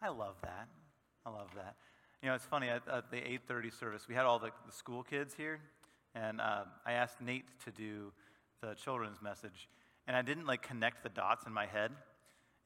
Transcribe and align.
I 0.00 0.08
love 0.10 0.36
that. 0.42 0.68
I 1.26 1.30
love 1.30 1.48
that. 1.56 1.74
You 2.22 2.28
know, 2.28 2.34
it's 2.34 2.44
funny, 2.44 2.68
at, 2.68 2.82
at 2.88 3.10
the 3.10 3.16
8.30 3.16 3.78
service, 3.78 4.08
we 4.08 4.14
had 4.14 4.24
all 4.24 4.38
the, 4.38 4.50
the 4.66 4.72
school 4.72 5.02
kids 5.02 5.34
here, 5.34 5.60
and 6.14 6.40
uh, 6.40 6.64
I 6.86 6.92
asked 6.92 7.20
Nate 7.20 7.46
to 7.64 7.70
do 7.70 8.12
the 8.62 8.74
children's 8.74 9.20
message, 9.20 9.68
and 10.06 10.16
I 10.16 10.22
didn't, 10.22 10.46
like, 10.46 10.62
connect 10.62 11.02
the 11.02 11.08
dots 11.08 11.46
in 11.46 11.52
my 11.52 11.66
head. 11.66 11.90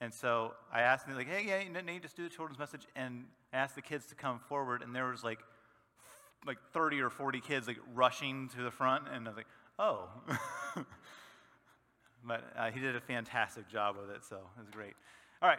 And 0.01 0.13
so 0.13 0.53
I 0.73 0.83
asked 0.83 1.07
them, 1.07 1.17
like, 1.17 1.29
hey, 1.29 1.45
yeah, 1.47 1.81
Nate, 1.81 2.03
just 2.03 2.16
do 2.16 2.23
the 2.23 2.34
children's 2.34 2.59
message, 2.59 2.87
and 2.96 3.25
I 3.53 3.59
asked 3.59 3.77
the 3.77 3.83
kids 3.83 4.07
to 4.07 4.14
come 4.14 4.39
forward, 4.39 4.83
and 4.83 4.95
there 4.95 5.07
was, 5.07 5.25
like, 5.25 5.39
f- 5.41 6.46
like 6.46 6.59
30 6.73 7.01
or 7.01 7.11
40 7.11 7.41
kids, 7.41 7.67
like, 7.67 7.79
rushing 7.95 8.51
to 8.51 8.62
the 8.62 8.71
front, 8.71 9.05
and 9.12 9.27
I 9.27 9.30
was 9.30 9.37
like, 9.37 9.49
oh. 9.79 10.09
but 12.25 12.45
uh, 12.57 12.71
he 12.71 12.80
did 12.80 12.95
a 12.95 13.01
fantastic 13.01 13.69
job 13.71 13.96
with 14.01 14.14
it, 14.14 14.23
so 14.25 14.37
it 14.37 14.61
was 14.61 14.71
great. 14.71 14.95
All 15.41 15.49
right. 15.49 15.59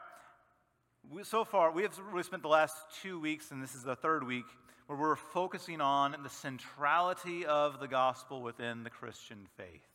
We, 1.11 1.23
so 1.23 1.43
far, 1.43 1.71
we 1.71 1.83
have 1.83 1.99
really 2.11 2.23
spent 2.23 2.43
the 2.43 2.49
last 2.49 2.75
two 3.01 3.19
weeks, 3.19 3.51
and 3.51 3.61
this 3.61 3.75
is 3.75 3.83
the 3.83 3.95
third 3.95 4.25
week, 4.25 4.45
where 4.87 4.97
we're 4.97 5.15
focusing 5.15 5.81
on 5.81 6.15
the 6.23 6.29
centrality 6.29 7.45
of 7.45 7.79
the 7.79 7.87
gospel 7.87 8.41
within 8.41 8.83
the 8.83 8.89
Christian 8.89 9.47
faith. 9.57 9.87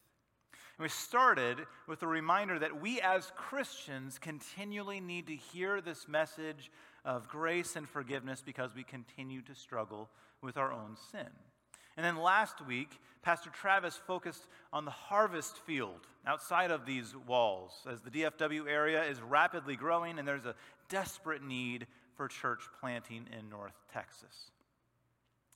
And 0.52 0.82
we 0.82 0.88
started 0.88 1.58
with 1.86 2.02
a 2.02 2.06
reminder 2.06 2.58
that 2.58 2.80
we 2.80 3.00
as 3.00 3.32
Christians 3.36 4.18
continually 4.18 5.00
need 5.00 5.26
to 5.28 5.34
hear 5.34 5.80
this 5.80 6.06
message 6.06 6.70
of 7.04 7.28
grace 7.28 7.74
and 7.74 7.88
forgiveness 7.88 8.42
because 8.44 8.74
we 8.74 8.84
continue 8.84 9.40
to 9.42 9.54
struggle 9.54 10.10
with 10.42 10.56
our 10.56 10.72
own 10.72 10.96
sin. 11.10 11.28
And 11.98 12.04
then 12.04 12.16
last 12.16 12.64
week, 12.64 13.00
Pastor 13.22 13.50
Travis 13.50 13.96
focused 14.06 14.46
on 14.72 14.84
the 14.84 14.92
harvest 14.92 15.58
field 15.66 16.06
outside 16.24 16.70
of 16.70 16.86
these 16.86 17.12
walls 17.26 17.72
as 17.90 18.00
the 18.00 18.10
DFW 18.10 18.68
area 18.68 19.02
is 19.02 19.20
rapidly 19.20 19.74
growing 19.74 20.20
and 20.20 20.28
there's 20.28 20.46
a 20.46 20.54
desperate 20.88 21.42
need 21.42 21.88
for 22.14 22.28
church 22.28 22.60
planting 22.80 23.26
in 23.36 23.50
North 23.50 23.74
Texas. 23.92 24.52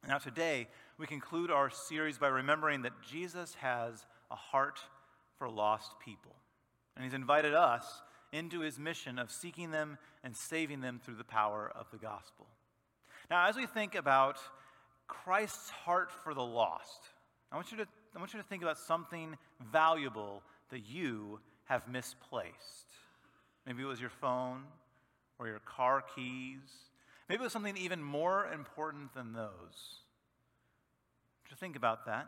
Now, 0.09 0.19
today, 0.19 0.67
we 0.99 1.07
conclude 1.07 1.53
our 1.53 1.71
series 1.71 2.19
by 2.19 2.27
remembering 2.27 2.83
that 2.83 3.01
Jesus 3.09 3.55
has 3.61 4.05
a 4.29 4.35
heart 4.35 4.81
for 5.39 5.49
lost 5.49 5.93
people. 6.05 6.35
And 6.97 7.05
he's 7.05 7.15
invited 7.15 7.55
us 7.55 8.03
into 8.33 8.61
his 8.61 8.81
mission 8.81 9.21
of 9.21 9.31
seeking 9.31 9.71
them 9.71 9.97
and 10.25 10.37
saving 10.37 10.81
them 10.81 11.01
through 11.05 11.15
the 11.15 11.25
power 11.25 11.71
of 11.73 11.87
the 11.93 11.99
gospel. 11.99 12.49
Now, 13.31 13.47
as 13.47 13.55
we 13.55 13.67
think 13.67 13.95
about 13.95 14.39
Christ's 15.25 15.71
heart 15.71 16.11
for 16.11 16.35
the 16.35 16.43
lost. 16.43 17.01
I 17.51 17.57
want 17.57 17.71
you 17.71 17.79
to, 17.79 17.87
I 18.17 18.19
want 18.19 18.33
you 18.33 18.41
to 18.41 18.47
think 18.47 18.63
about 18.63 18.79
something 18.79 19.37
valuable 19.71 20.43
that 20.71 20.81
you 20.89 21.39
have 21.67 21.87
misplaced. 21.87 22.57
Maybe 23.67 23.83
it 23.83 23.87
was 23.87 24.01
your 24.01 24.11
phone 24.11 24.63
or 25.39 25.47
your 25.47 25.61
car 25.61 26.03
keys. 26.15 26.61
Maybe 27.29 27.41
it 27.41 27.45
was 27.45 27.53
something 27.53 27.77
even 27.77 28.03
more 28.03 28.51
important 28.53 29.15
than 29.15 29.33
those. 29.33 30.01
To 31.51 31.57
think 31.57 31.77
about 31.77 32.07
that. 32.07 32.27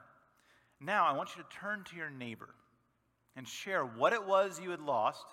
Now, 0.81 1.07
I 1.07 1.13
want 1.13 1.31
you 1.35 1.43
to 1.43 1.49
turn 1.49 1.85
to 1.85 1.97
your 1.97 2.11
neighbor 2.11 2.51
and 3.35 3.49
share 3.49 3.83
what 3.83 4.13
it 4.13 4.27
was 4.27 4.61
you 4.63 4.71
had 4.71 4.81
lost 4.81 5.25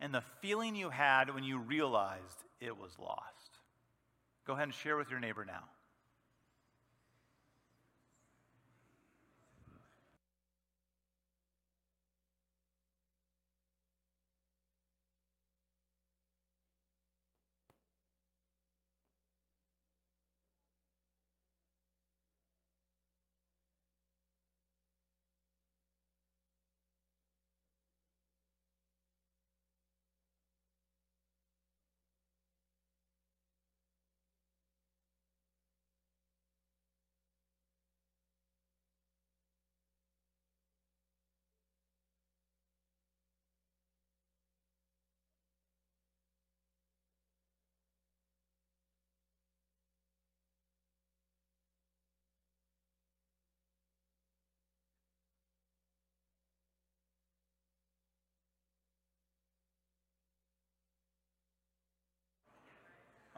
and 0.00 0.14
the 0.14 0.22
feeling 0.40 0.74
you 0.74 0.88
had 0.88 1.34
when 1.34 1.44
you 1.44 1.58
realized 1.58 2.44
it 2.60 2.76
was 2.76 2.92
lost. 2.98 3.58
Go 4.46 4.54
ahead 4.54 4.64
and 4.64 4.74
share 4.74 4.96
with 4.96 5.10
your 5.10 5.20
neighbor 5.20 5.44
now. 5.44 5.64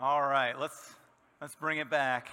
All 0.00 0.22
right, 0.22 0.56
let's, 0.56 0.94
let's 1.40 1.56
bring 1.56 1.78
it 1.78 1.90
back. 1.90 2.28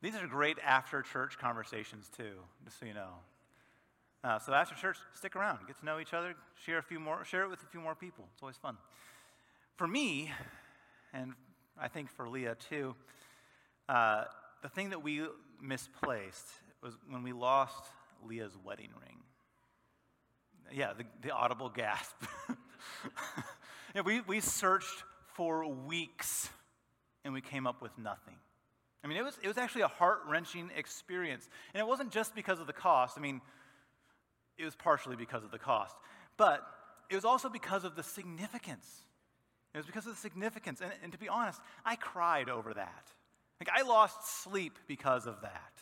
These 0.00 0.14
are 0.14 0.28
great 0.28 0.58
after 0.64 1.02
church 1.02 1.38
conversations, 1.40 2.08
too, 2.16 2.34
just 2.64 2.78
so 2.78 2.86
you 2.86 2.94
know. 2.94 3.08
Uh, 4.22 4.38
so 4.38 4.52
after 4.52 4.76
church, 4.76 4.96
stick 5.12 5.34
around, 5.34 5.58
get 5.66 5.76
to 5.80 5.84
know 5.84 5.98
each 5.98 6.14
other, 6.14 6.36
share 6.64 6.78
a 6.78 6.82
few 6.84 7.00
more, 7.00 7.24
share 7.24 7.42
it 7.42 7.50
with 7.50 7.64
a 7.64 7.66
few 7.66 7.80
more 7.80 7.96
people. 7.96 8.28
It's 8.32 8.42
always 8.42 8.56
fun. 8.58 8.76
For 9.74 9.88
me, 9.88 10.30
and 11.12 11.32
I 11.76 11.88
think 11.88 12.12
for 12.12 12.28
Leah 12.28 12.54
too, 12.54 12.94
uh, 13.88 14.26
the 14.62 14.68
thing 14.68 14.90
that 14.90 15.02
we 15.02 15.22
misplaced 15.60 16.46
was 16.80 16.96
when 17.08 17.24
we 17.24 17.32
lost 17.32 17.86
Leah's 18.24 18.56
wedding 18.64 18.90
ring. 19.00 19.18
Yeah, 20.72 20.92
the, 20.92 21.06
the 21.22 21.32
audible 21.32 21.70
gasp. 21.70 22.14
yeah, 23.96 24.02
we, 24.02 24.20
we 24.20 24.38
searched 24.38 25.02
for 25.36 25.66
weeks 25.66 26.48
and 27.24 27.34
we 27.34 27.40
came 27.40 27.66
up 27.66 27.82
with 27.82 27.96
nothing. 27.98 28.36
I 29.04 29.08
mean, 29.08 29.18
it 29.18 29.24
was, 29.24 29.38
it 29.42 29.48
was 29.48 29.58
actually 29.58 29.82
a 29.82 29.88
heart 29.88 30.20
wrenching 30.26 30.70
experience. 30.74 31.48
And 31.74 31.80
it 31.80 31.86
wasn't 31.86 32.10
just 32.10 32.34
because 32.34 32.58
of 32.58 32.66
the 32.66 32.72
cost. 32.72 33.16
I 33.18 33.20
mean, 33.20 33.40
it 34.58 34.64
was 34.64 34.74
partially 34.74 35.14
because 35.14 35.44
of 35.44 35.50
the 35.50 35.58
cost. 35.58 35.94
But 36.36 36.66
it 37.10 37.14
was 37.14 37.24
also 37.24 37.48
because 37.48 37.84
of 37.84 37.94
the 37.94 38.02
significance. 38.02 38.88
It 39.74 39.76
was 39.76 39.86
because 39.86 40.06
of 40.06 40.14
the 40.14 40.20
significance. 40.20 40.80
And, 40.80 40.90
and 41.02 41.12
to 41.12 41.18
be 41.18 41.28
honest, 41.28 41.60
I 41.84 41.96
cried 41.96 42.48
over 42.48 42.74
that. 42.74 43.12
Like, 43.60 43.68
I 43.72 43.82
lost 43.82 44.42
sleep 44.42 44.78
because 44.88 45.26
of 45.26 45.42
that. 45.42 45.72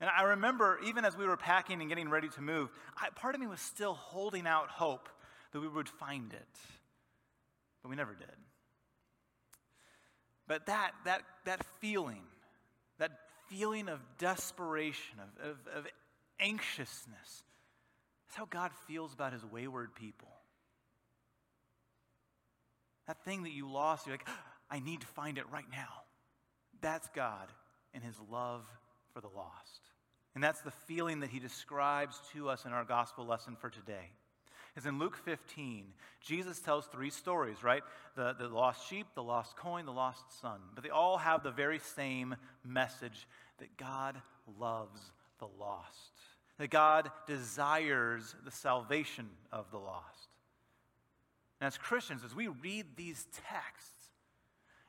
And 0.00 0.08
I 0.10 0.22
remember, 0.22 0.78
even 0.86 1.04
as 1.04 1.16
we 1.16 1.26
were 1.26 1.36
packing 1.36 1.80
and 1.80 1.88
getting 1.88 2.08
ready 2.08 2.28
to 2.30 2.40
move, 2.40 2.70
I, 2.96 3.10
part 3.10 3.34
of 3.34 3.40
me 3.40 3.46
was 3.46 3.60
still 3.60 3.94
holding 3.94 4.46
out 4.46 4.68
hope 4.68 5.08
that 5.52 5.60
we 5.60 5.68
would 5.68 5.88
find 5.88 6.32
it. 6.32 6.58
But 7.82 7.90
we 7.90 7.96
never 7.96 8.14
did. 8.14 8.28
But 10.48 10.66
that, 10.66 10.92
that, 11.04 11.22
that 11.44 11.64
feeling, 11.78 12.22
that 12.98 13.12
feeling 13.48 13.88
of 13.88 14.00
desperation, 14.18 15.18
of, 15.20 15.50
of, 15.50 15.56
of 15.76 15.86
anxiousness, 16.40 17.44
that's 18.26 18.36
how 18.36 18.46
God 18.46 18.72
feels 18.88 19.12
about 19.12 19.34
his 19.34 19.44
wayward 19.44 19.94
people. 19.94 20.28
That 23.06 23.22
thing 23.24 23.44
that 23.44 23.52
you 23.52 23.70
lost, 23.70 24.06
you're 24.06 24.14
like, 24.14 24.28
I 24.70 24.80
need 24.80 25.02
to 25.02 25.06
find 25.06 25.38
it 25.38 25.44
right 25.52 25.70
now. 25.70 26.02
That's 26.80 27.08
God 27.14 27.48
and 27.94 28.02
his 28.02 28.16
love 28.30 28.64
for 29.12 29.20
the 29.20 29.28
lost. 29.28 29.80
And 30.34 30.44
that's 30.44 30.60
the 30.60 30.70
feeling 30.70 31.20
that 31.20 31.30
he 31.30 31.38
describes 31.38 32.20
to 32.32 32.48
us 32.48 32.64
in 32.64 32.72
our 32.72 32.84
gospel 32.84 33.26
lesson 33.26 33.56
for 33.56 33.70
today 33.70 34.10
is 34.78 34.86
in 34.86 34.98
Luke 34.98 35.16
15, 35.24 35.84
Jesus 36.20 36.60
tells 36.60 36.86
three 36.86 37.10
stories, 37.10 37.62
right? 37.62 37.82
The, 38.14 38.34
the 38.38 38.48
lost 38.48 38.88
sheep, 38.88 39.06
the 39.14 39.22
lost 39.22 39.56
coin, 39.56 39.84
the 39.84 39.92
lost 39.92 40.24
son. 40.40 40.60
But 40.74 40.84
they 40.84 40.90
all 40.90 41.18
have 41.18 41.42
the 41.42 41.50
very 41.50 41.80
same 41.80 42.36
message 42.64 43.26
that 43.58 43.76
God 43.76 44.16
loves 44.58 45.00
the 45.40 45.48
lost, 45.58 46.12
that 46.58 46.70
God 46.70 47.10
desires 47.26 48.34
the 48.44 48.50
salvation 48.50 49.28
of 49.52 49.70
the 49.72 49.78
lost. 49.78 50.28
And 51.60 51.66
as 51.66 51.76
Christians, 51.76 52.22
as 52.24 52.34
we 52.34 52.46
read 52.46 52.86
these 52.96 53.26
texts, 53.50 53.92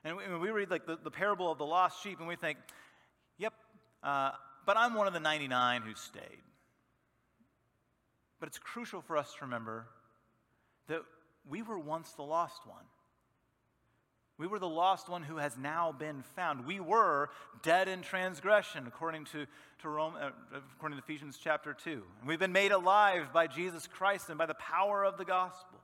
and 0.04 0.16
we, 0.16 0.38
we 0.38 0.52
read 0.52 0.70
like 0.70 0.86
the, 0.86 0.98
the 1.04 1.12
parable 1.12 1.52
of 1.52 1.58
the 1.58 1.66
lost 1.66 2.04
sheep, 2.04 2.20
and 2.20 2.28
we 2.28 2.36
think, 2.36 2.60
yep, 3.40 3.54
uh, 4.04 4.32
but 4.68 4.78
I'm 4.78 4.94
one 4.94 5.08
of 5.08 5.14
the 5.14 5.20
99 5.20 5.82
who 5.82 5.96
stayed. 5.96 6.44
But 8.40 8.48
it's 8.48 8.60
crucial 8.60 9.02
for 9.02 9.18
us 9.18 9.34
to 9.36 9.46
remember 9.46 9.86
that 10.88 11.02
we 11.50 11.62
were 11.62 11.80
once 11.80 12.12
the 12.14 12.24
lost 12.24 12.66
one. 12.66 12.86
We 14.40 14.48
were 14.48 14.60
the 14.60 14.70
lost 14.70 15.10
one 15.10 15.22
who 15.22 15.36
has 15.36 15.58
now 15.58 15.92
been 15.92 16.24
found. 16.38 16.66
We 16.66 16.80
were 16.80 17.30
dead 17.62 17.90
in 17.90 18.02
transgression, 18.02 18.88
according 18.88 19.26
to, 19.26 19.46
to 19.82 19.90
Rome, 19.90 20.14
uh, 20.16 20.30
according 20.78 20.98
to 20.98 21.04
Ephesians 21.04 21.38
chapter 21.44 21.74
2. 21.74 21.92
And 21.92 22.28
we've 22.28 22.40
been 22.40 22.54
made 22.54 22.72
alive 22.72 23.34
by 23.34 23.48
Jesus 23.48 23.86
Christ 23.86 24.30
and 24.30 24.38
by 24.38 24.46
the 24.46 24.54
power 24.54 25.04
of 25.04 25.18
the 25.18 25.26
gospel. 25.26 25.80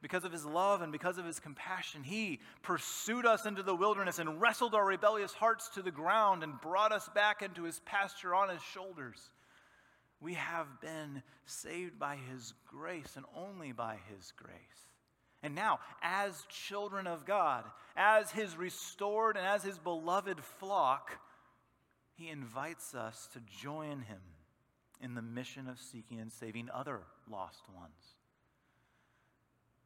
because 0.00 0.24
of 0.24 0.32
his 0.32 0.44
love 0.44 0.80
and 0.80 0.90
because 0.90 1.18
of 1.18 1.26
his 1.26 1.38
compassion, 1.38 2.02
he 2.02 2.40
pursued 2.62 3.26
us 3.26 3.44
into 3.44 3.62
the 3.62 3.74
wilderness 3.74 4.18
and 4.18 4.40
wrestled 4.40 4.74
our 4.74 4.84
rebellious 4.84 5.34
hearts 5.34 5.68
to 5.70 5.82
the 5.82 5.90
ground 5.90 6.42
and 6.42 6.60
brought 6.62 6.92
us 6.92 7.08
back 7.14 7.42
into 7.42 7.64
his 7.64 7.78
pasture 7.80 8.34
on 8.34 8.48
his 8.48 8.62
shoulders. 8.62 9.30
We 10.20 10.34
have 10.34 10.80
been 10.80 11.22
saved 11.46 11.98
by 11.98 12.16
his 12.16 12.54
grace 12.66 13.14
and 13.16 13.26
only 13.36 13.72
by 13.72 13.98
his 14.14 14.32
grace. 14.32 14.54
And 15.42 15.54
now, 15.54 15.80
as 16.02 16.46
children 16.48 17.06
of 17.06 17.26
God, 17.26 17.64
as 17.96 18.30
his 18.30 18.56
restored 18.56 19.36
and 19.36 19.46
as 19.46 19.62
his 19.62 19.78
beloved 19.78 20.42
flock, 20.42 21.18
he 22.14 22.30
invites 22.30 22.94
us 22.94 23.28
to 23.34 23.40
join 23.60 24.00
him 24.00 24.20
in 25.02 25.14
the 25.14 25.22
mission 25.22 25.68
of 25.68 25.78
seeking 25.78 26.18
and 26.18 26.32
saving 26.32 26.70
other 26.72 27.00
lost 27.30 27.64
ones. 27.76 28.16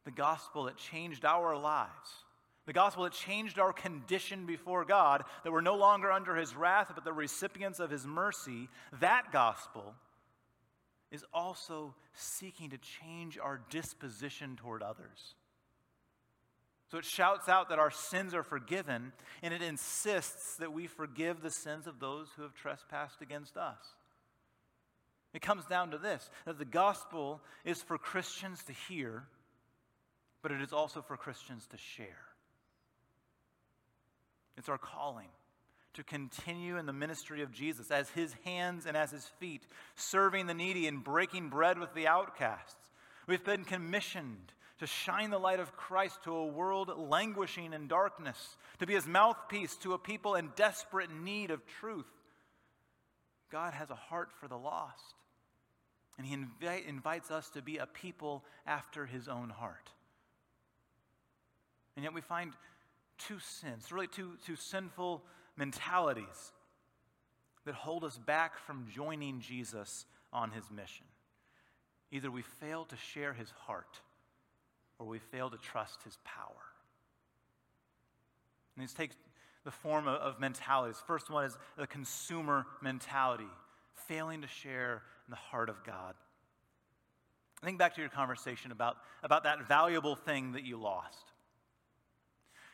The 0.05 0.11
gospel 0.11 0.63
that 0.63 0.77
changed 0.77 1.25
our 1.25 1.57
lives, 1.57 2.23
the 2.65 2.73
gospel 2.73 3.03
that 3.03 3.13
changed 3.13 3.59
our 3.59 3.73
condition 3.73 4.45
before 4.45 4.85
God, 4.85 5.23
that 5.43 5.51
we're 5.51 5.59
no 5.59 5.75
longer 5.75 6.11
under 6.11 6.35
his 6.35 6.55
wrath, 6.55 6.91
but 6.95 7.03
the 7.03 7.11
recipients 7.11 7.79
of 7.79 7.89
his 7.89 8.07
mercy, 8.07 8.69
that 9.01 9.31
gospel 9.33 9.95
is 11.11 11.25
also 11.33 11.95
seeking 12.13 12.69
to 12.69 12.77
change 12.77 13.37
our 13.37 13.61
disposition 13.69 14.55
toward 14.55 14.83
others. 14.83 15.35
So 16.91 16.97
it 16.97 17.05
shouts 17.05 17.47
out 17.47 17.69
that 17.69 17.79
our 17.79 17.91
sins 17.91 18.33
are 18.33 18.43
forgiven, 18.43 19.11
and 19.43 19.53
it 19.53 19.61
insists 19.61 20.57
that 20.57 20.73
we 20.73 20.87
forgive 20.87 21.41
the 21.41 21.51
sins 21.51 21.85
of 21.87 21.99
those 21.99 22.27
who 22.35 22.41
have 22.43 22.55
trespassed 22.55 23.21
against 23.21 23.57
us. 23.57 23.77
It 25.33 25.43
comes 25.43 25.65
down 25.65 25.91
to 25.91 25.99
this 25.99 26.29
that 26.45 26.57
the 26.57 26.65
gospel 26.65 27.41
is 27.63 27.81
for 27.81 27.97
Christians 27.97 28.63
to 28.63 28.73
hear 28.73 29.25
but 30.41 30.51
it 30.51 30.61
is 30.61 30.73
also 30.73 31.01
for 31.01 31.17
Christians 31.17 31.67
to 31.67 31.77
share. 31.77 32.25
It's 34.57 34.69
our 34.69 34.77
calling 34.77 35.27
to 35.99 36.03
continue 36.03 36.77
in 36.77 36.85
the 36.85 36.93
ministry 36.93 37.41
of 37.41 37.51
Jesus 37.51 37.91
as 37.91 38.09
his 38.11 38.33
hands 38.45 38.85
and 38.85 38.95
as 38.95 39.11
his 39.11 39.25
feet, 39.37 39.63
serving 39.95 40.47
the 40.47 40.53
needy 40.53 40.87
and 40.87 41.03
breaking 41.03 41.49
bread 41.49 41.77
with 41.77 41.93
the 41.93 42.07
outcasts. 42.07 42.89
We've 43.27 43.43
been 43.43 43.65
commissioned 43.65 44.53
to 44.79 44.87
shine 44.87 45.29
the 45.29 45.37
light 45.37 45.59
of 45.59 45.75
Christ 45.75 46.23
to 46.23 46.33
a 46.33 46.45
world 46.45 46.89
languishing 46.95 47.73
in 47.73 47.89
darkness, 47.89 48.55
to 48.79 48.87
be 48.87 48.93
his 48.93 49.05
mouthpiece 49.05 49.75
to 49.77 49.91
a 49.91 49.97
people 49.97 50.35
in 50.35 50.51
desperate 50.55 51.11
need 51.11 51.51
of 51.51 51.67
truth. 51.67 52.07
God 53.51 53.73
has 53.73 53.89
a 53.89 53.95
heart 53.95 54.29
for 54.39 54.47
the 54.47 54.57
lost, 54.57 55.15
and 56.17 56.25
he 56.25 56.33
invi- 56.33 56.87
invites 56.87 57.29
us 57.29 57.49
to 57.49 57.61
be 57.61 57.75
a 57.75 57.85
people 57.85 58.45
after 58.65 59.05
his 59.05 59.27
own 59.27 59.49
heart. 59.49 59.89
And 61.97 62.05
yet 62.05 62.13
we 62.13 62.21
find 62.21 62.53
two 63.17 63.39
sins, 63.39 63.91
really 63.91 64.07
two, 64.07 64.37
two 64.45 64.55
sinful 64.55 65.23
mentalities 65.59 66.53
that 67.65 67.75
hold 67.75 68.03
us 68.05 68.17
back 68.17 68.57
from 68.57 68.87
joining 68.91 69.41
Jesus 69.41 70.05
on 70.31 70.51
his 70.51 70.63
mission. 70.71 71.05
Either 72.11 72.31
we 72.31 72.41
fail 72.41 72.85
to 72.85 72.95
share 72.95 73.33
his 73.33 73.51
heart 73.51 73.99
or 74.97 75.05
we 75.05 75.19
fail 75.19 75.49
to 75.49 75.57
trust 75.57 76.01
his 76.03 76.17
power. 76.23 76.63
And 78.75 78.83
these 78.83 78.93
take 78.93 79.11
the 79.65 79.71
form 79.71 80.07
of, 80.07 80.15
of 80.15 80.39
mentalities. 80.39 80.97
First 81.05 81.29
one 81.29 81.43
is 81.43 81.57
the 81.77 81.85
consumer 81.85 82.65
mentality, 82.81 83.49
failing 84.07 84.41
to 84.41 84.47
share 84.47 85.03
in 85.27 85.31
the 85.31 85.35
heart 85.35 85.69
of 85.69 85.83
God. 85.83 86.15
Think 87.61 87.77
back 87.77 87.95
to 87.95 88.01
your 88.01 88.09
conversation 88.09 88.71
about, 88.71 88.95
about 89.21 89.43
that 89.43 89.67
valuable 89.67 90.15
thing 90.15 90.53
that 90.53 90.63
you 90.63 90.77
lost. 90.77 91.28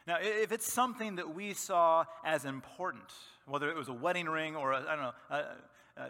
Now, 0.07 0.17
if 0.21 0.51
it's 0.51 0.71
something 0.71 1.15
that 1.15 1.33
we 1.33 1.53
saw 1.53 2.05
as 2.23 2.45
important, 2.45 3.11
whether 3.47 3.69
it 3.69 3.75
was 3.75 3.87
a 3.87 3.93
wedding 3.93 4.27
ring 4.27 4.55
or, 4.55 4.73
I 4.73 4.95
don't 4.95 5.13
know, 5.29 6.07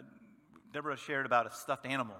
Deborah 0.72 0.96
shared 0.96 1.24
about 1.24 1.46
a 1.46 1.50
stuffed 1.50 1.86
animal. 1.86 2.16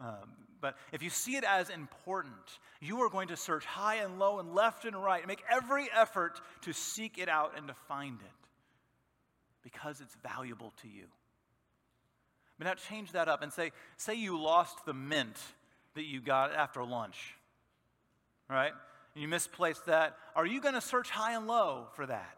Um, 0.00 0.28
but 0.60 0.76
if 0.92 1.02
you 1.02 1.10
see 1.10 1.36
it 1.36 1.44
as 1.44 1.70
important, 1.70 2.34
you 2.80 3.00
are 3.02 3.10
going 3.10 3.28
to 3.28 3.36
search 3.36 3.64
high 3.64 3.96
and 3.96 4.18
low 4.18 4.38
and 4.38 4.54
left 4.54 4.84
and 4.84 4.96
right 4.96 5.20
and 5.20 5.28
make 5.28 5.42
every 5.50 5.88
effort 5.94 6.40
to 6.62 6.72
seek 6.72 7.18
it 7.18 7.28
out 7.28 7.52
and 7.56 7.68
to 7.68 7.74
find 7.88 8.18
it 8.20 8.48
because 9.62 10.00
it's 10.00 10.14
valuable 10.22 10.72
to 10.82 10.88
you. 10.88 11.04
But 12.58 12.66
now 12.66 12.74
change 12.74 13.12
that 13.12 13.28
up 13.28 13.42
and 13.42 13.52
say, 13.52 13.72
say 13.96 14.14
you 14.14 14.40
lost 14.40 14.84
the 14.86 14.94
mint 14.94 15.38
that 15.94 16.04
you 16.04 16.20
got 16.20 16.54
after 16.54 16.84
lunch, 16.84 17.34
right? 18.48 18.72
And 19.14 19.22
you 19.22 19.28
misplace 19.28 19.78
that, 19.86 20.16
are 20.34 20.46
you 20.46 20.60
going 20.60 20.74
to 20.74 20.80
search 20.80 21.10
high 21.10 21.34
and 21.34 21.46
low 21.46 21.86
for 21.94 22.06
that? 22.06 22.36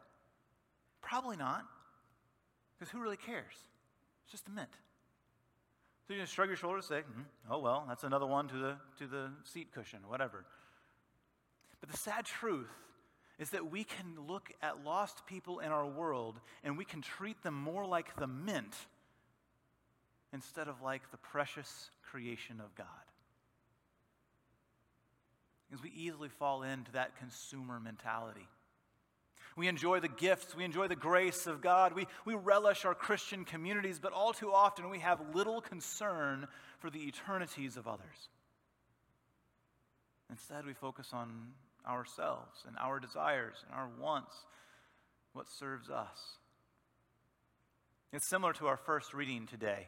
Probably 1.00 1.36
not. 1.36 1.64
Because 2.78 2.90
who 2.92 3.00
really 3.00 3.16
cares? 3.16 3.54
It's 4.24 4.32
just 4.32 4.48
a 4.48 4.50
mint. 4.50 4.68
So 6.06 6.14
you 6.14 6.20
just 6.20 6.34
shrug 6.34 6.48
your 6.48 6.56
shoulders 6.56 6.88
and 6.90 6.98
say, 6.98 7.08
mm, 7.18 7.24
oh, 7.50 7.58
well, 7.58 7.84
that's 7.88 8.04
another 8.04 8.26
one 8.26 8.48
to 8.48 8.56
the, 8.56 8.76
to 8.98 9.06
the 9.06 9.30
seat 9.44 9.72
cushion, 9.72 10.00
whatever. 10.06 10.44
But 11.80 11.90
the 11.90 11.96
sad 11.96 12.24
truth 12.24 12.70
is 13.38 13.50
that 13.50 13.70
we 13.70 13.84
can 13.84 14.26
look 14.26 14.52
at 14.62 14.84
lost 14.84 15.26
people 15.26 15.58
in 15.60 15.70
our 15.70 15.86
world 15.86 16.40
and 16.62 16.78
we 16.78 16.84
can 16.84 17.02
treat 17.02 17.42
them 17.42 17.54
more 17.54 17.86
like 17.86 18.16
the 18.16 18.26
mint 18.26 18.74
instead 20.32 20.68
of 20.68 20.82
like 20.82 21.10
the 21.10 21.16
precious 21.16 21.90
creation 22.10 22.60
of 22.60 22.74
God. 22.74 22.86
Because 25.68 25.82
we 25.82 25.90
easily 25.90 26.28
fall 26.28 26.62
into 26.62 26.92
that 26.92 27.16
consumer 27.18 27.80
mentality. 27.80 28.46
We 29.56 29.68
enjoy 29.68 30.00
the 30.00 30.08
gifts, 30.08 30.54
we 30.54 30.64
enjoy 30.64 30.86
the 30.86 30.96
grace 30.96 31.46
of 31.46 31.62
God, 31.62 31.94
we, 31.94 32.06
we 32.26 32.34
relish 32.34 32.84
our 32.84 32.94
Christian 32.94 33.46
communities, 33.46 33.98
but 33.98 34.12
all 34.12 34.34
too 34.34 34.52
often 34.52 34.90
we 34.90 34.98
have 34.98 35.34
little 35.34 35.62
concern 35.62 36.46
for 36.78 36.90
the 36.90 37.08
eternities 37.08 37.78
of 37.78 37.88
others. 37.88 38.28
Instead, 40.30 40.66
we 40.66 40.74
focus 40.74 41.08
on 41.12 41.52
ourselves 41.88 42.64
and 42.66 42.76
our 42.78 43.00
desires 43.00 43.56
and 43.66 43.74
our 43.74 43.88
wants, 43.98 44.34
what 45.32 45.48
serves 45.48 45.88
us. 45.88 46.36
It's 48.12 48.28
similar 48.28 48.52
to 48.54 48.66
our 48.66 48.76
first 48.76 49.14
reading 49.14 49.46
today. 49.46 49.86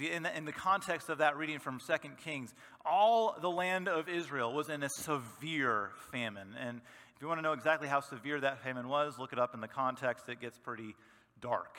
In 0.00 0.22
the, 0.22 0.36
in 0.36 0.44
the 0.44 0.52
context 0.52 1.08
of 1.08 1.18
that 1.18 1.36
reading 1.36 1.58
from 1.58 1.80
2 1.80 1.94
Kings, 2.22 2.54
all 2.86 3.36
the 3.40 3.50
land 3.50 3.88
of 3.88 4.08
Israel 4.08 4.52
was 4.52 4.68
in 4.68 4.84
a 4.84 4.88
severe 4.88 5.90
famine. 6.12 6.54
And 6.60 6.80
if 7.16 7.22
you 7.22 7.26
want 7.26 7.38
to 7.38 7.42
know 7.42 7.52
exactly 7.52 7.88
how 7.88 7.98
severe 7.98 8.40
that 8.40 8.62
famine 8.62 8.88
was, 8.88 9.18
look 9.18 9.32
it 9.32 9.40
up 9.40 9.54
in 9.54 9.60
the 9.60 9.66
context. 9.66 10.28
It 10.28 10.40
gets 10.40 10.56
pretty 10.56 10.94
dark, 11.40 11.78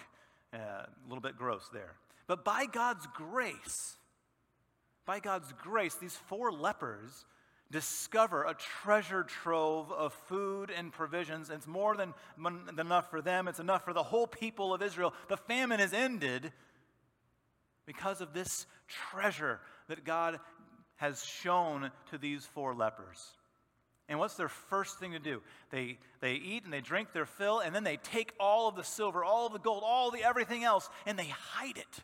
uh, 0.53 0.57
a 0.57 0.87
little 1.07 1.21
bit 1.21 1.37
gross 1.37 1.69
there. 1.71 1.93
But 2.27 2.43
by 2.43 2.65
God's 2.65 3.07
grace, 3.13 3.95
by 5.05 5.19
God's 5.19 5.53
grace, 5.63 5.95
these 5.95 6.15
four 6.27 6.51
lepers 6.51 7.25
discover 7.71 8.43
a 8.43 8.55
treasure 8.83 9.23
trove 9.23 9.91
of 9.91 10.11
food 10.27 10.71
and 10.75 10.91
provisions. 10.91 11.49
It's 11.49 11.67
more 11.67 11.95
than, 11.95 12.13
than 12.37 12.79
enough 12.79 13.09
for 13.09 13.21
them, 13.21 13.47
it's 13.47 13.59
enough 13.59 13.85
for 13.85 13.93
the 13.93 14.03
whole 14.03 14.27
people 14.27 14.73
of 14.73 14.81
Israel. 14.81 15.13
The 15.27 15.37
famine 15.37 15.79
is 15.79 15.93
ended 15.93 16.51
because 17.89 18.21
of 18.21 18.33
this 18.33 18.67
treasure 18.87 19.59
that 19.87 20.05
God 20.05 20.39
has 20.97 21.25
shown 21.25 21.89
to 22.11 22.19
these 22.19 22.45
four 22.45 22.75
lepers. 22.75 23.19
And 24.07 24.19
what's 24.19 24.35
their 24.35 24.47
first 24.47 24.99
thing 24.99 25.13
to 25.13 25.19
do? 25.19 25.41
They, 25.71 25.97
they 26.21 26.33
eat 26.33 26.65
and 26.65 26.71
they 26.71 26.81
drink 26.81 27.13
their 27.13 27.25
fill, 27.25 27.61
and 27.61 27.73
then 27.73 27.83
they 27.83 27.97
take 27.97 28.31
all 28.39 28.67
of 28.67 28.75
the 28.75 28.83
silver, 28.83 29.23
all 29.23 29.47
of 29.47 29.53
the 29.53 29.59
gold, 29.59 29.81
all 29.83 30.11
the 30.11 30.23
everything 30.23 30.63
else, 30.63 30.87
and 31.07 31.17
they 31.17 31.25
hide 31.25 31.77
it. 31.77 32.03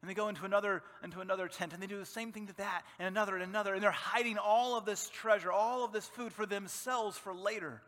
And 0.00 0.08
they 0.08 0.14
go 0.14 0.28
into 0.28 0.44
another, 0.44 0.84
into 1.02 1.18
another 1.18 1.48
tent, 1.48 1.72
and 1.72 1.82
they 1.82 1.88
do 1.88 1.98
the 1.98 2.06
same 2.06 2.30
thing 2.30 2.46
to 2.46 2.56
that, 2.58 2.84
and 3.00 3.08
another, 3.08 3.34
and 3.34 3.42
another, 3.42 3.74
and 3.74 3.82
they're 3.82 3.90
hiding 3.90 4.38
all 4.38 4.78
of 4.78 4.84
this 4.84 5.08
treasure, 5.08 5.50
all 5.50 5.84
of 5.84 5.90
this 5.90 6.06
food 6.06 6.32
for 6.32 6.46
themselves 6.46 7.18
for 7.18 7.34
later. 7.34 7.82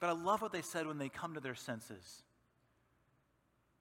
But 0.00 0.08
I 0.08 0.12
love 0.12 0.40
what 0.40 0.52
they 0.52 0.62
said 0.62 0.86
when 0.86 0.96
they 0.96 1.10
come 1.10 1.34
to 1.34 1.40
their 1.40 1.54
senses. 1.54 2.22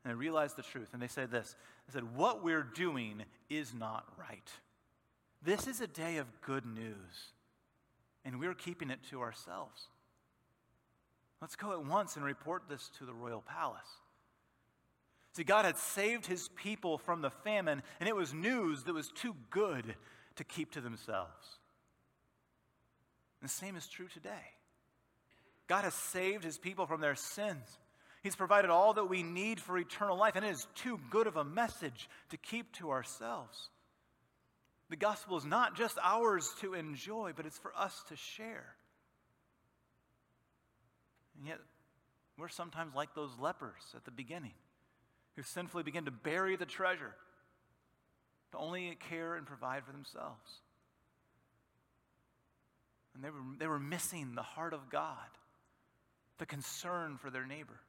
And 0.04 0.12
they 0.12 0.16
realized 0.16 0.56
the 0.56 0.64
truth. 0.64 0.90
And 0.94 1.02
they 1.02 1.08
said 1.08 1.32
this 1.32 1.56
They 1.88 1.94
said, 1.94 2.16
What 2.16 2.44
we're 2.44 2.64
doing 2.64 3.24
is 3.50 3.74
not 3.74 4.06
right. 4.18 4.50
This 5.44 5.68
is 5.68 5.82
a 5.82 5.88
day 5.88 6.18
of 6.18 6.28
good 6.42 6.66
news, 6.66 7.34
and 8.24 8.40
we're 8.40 8.54
keeping 8.54 8.92
it 8.92 9.00
to 9.10 9.22
ourselves. 9.22 9.88
Let's 11.42 11.56
go 11.56 11.72
at 11.72 11.84
once 11.84 12.16
and 12.16 12.24
report 12.24 12.64
this 12.70 12.92
to 13.00 13.06
the 13.06 13.14
royal 13.14 13.42
palace. 13.42 13.82
See, 15.34 15.44
God 15.44 15.66
had 15.66 15.78
saved 15.78 16.28
his 16.28 16.50
people 16.50 16.98
from 17.00 17.22
the 17.22 17.32
famine, 17.32 17.82
and 18.00 18.08
it 18.08 18.16
was 18.16 18.34
news 18.34 18.84
that 18.84 18.94
was 18.94 19.10
too 19.10 19.36
good 19.50 19.96
to 20.36 20.44
keep 20.44 20.72
to 20.72 20.82
themselves. 20.82 21.58
The 23.42 23.48
same 23.48 23.76
is 23.76 23.88
true 23.88 24.08
today. 24.08 24.54
God 25.68 25.84
has 25.84 25.96
saved 25.96 26.44
his 26.44 26.58
people 26.58 26.86
from 26.86 27.02
their 27.02 27.16
sins. 27.16 27.80
He's 28.22 28.36
provided 28.36 28.70
all 28.70 28.94
that 28.94 29.10
we 29.10 29.24
need 29.24 29.60
for 29.60 29.78
eternal 29.78 30.18
life, 30.18 30.36
and 30.36 30.46
it 30.46 30.52
is 30.52 30.68
too 30.76 31.00
good 31.10 31.26
of 31.26 31.38
a 31.38 31.44
message 31.44 32.08
to 32.30 32.38
keep 32.38 32.72
to 32.74 32.92
ourselves. 32.92 33.70
The 34.90 34.96
gospel 34.96 35.38
is 35.38 35.46
not 35.46 35.76
just 35.76 35.98
ours 36.04 36.54
to 36.60 36.74
enjoy, 36.76 37.32
but 37.36 37.46
it's 37.46 37.58
for 37.58 37.72
us 37.76 38.04
to 38.10 38.16
share. 38.16 38.76
And 41.38 41.48
yet, 41.48 41.60
we're 42.38 42.50
sometimes 42.50 42.94
like 42.94 43.16
those 43.16 43.32
lepers 43.40 43.82
at 43.96 44.06
the 44.06 44.12
beginning 44.12 44.54
who 45.36 45.44
sinfully 45.44 45.84
begin 45.84 46.06
to 46.06 46.12
bury 46.12 46.56
the 46.56 46.66
treasure 46.66 47.16
to 48.52 48.58
only 48.58 48.98
care 49.10 49.36
and 49.36 49.48
provide 49.48 49.84
for 49.86 49.92
themselves. 49.94 50.60
And 53.16 53.24
they 53.24 53.30
were, 53.30 53.40
they 53.58 53.68
were 53.68 53.80
missing 53.80 54.36
the 54.36 54.42
heart 54.42 54.74
of 54.74 54.90
God, 54.90 55.16
the 56.38 56.46
concern 56.46 57.18
for 57.18 57.30
their 57.30 57.46
neighbor. 57.46 57.80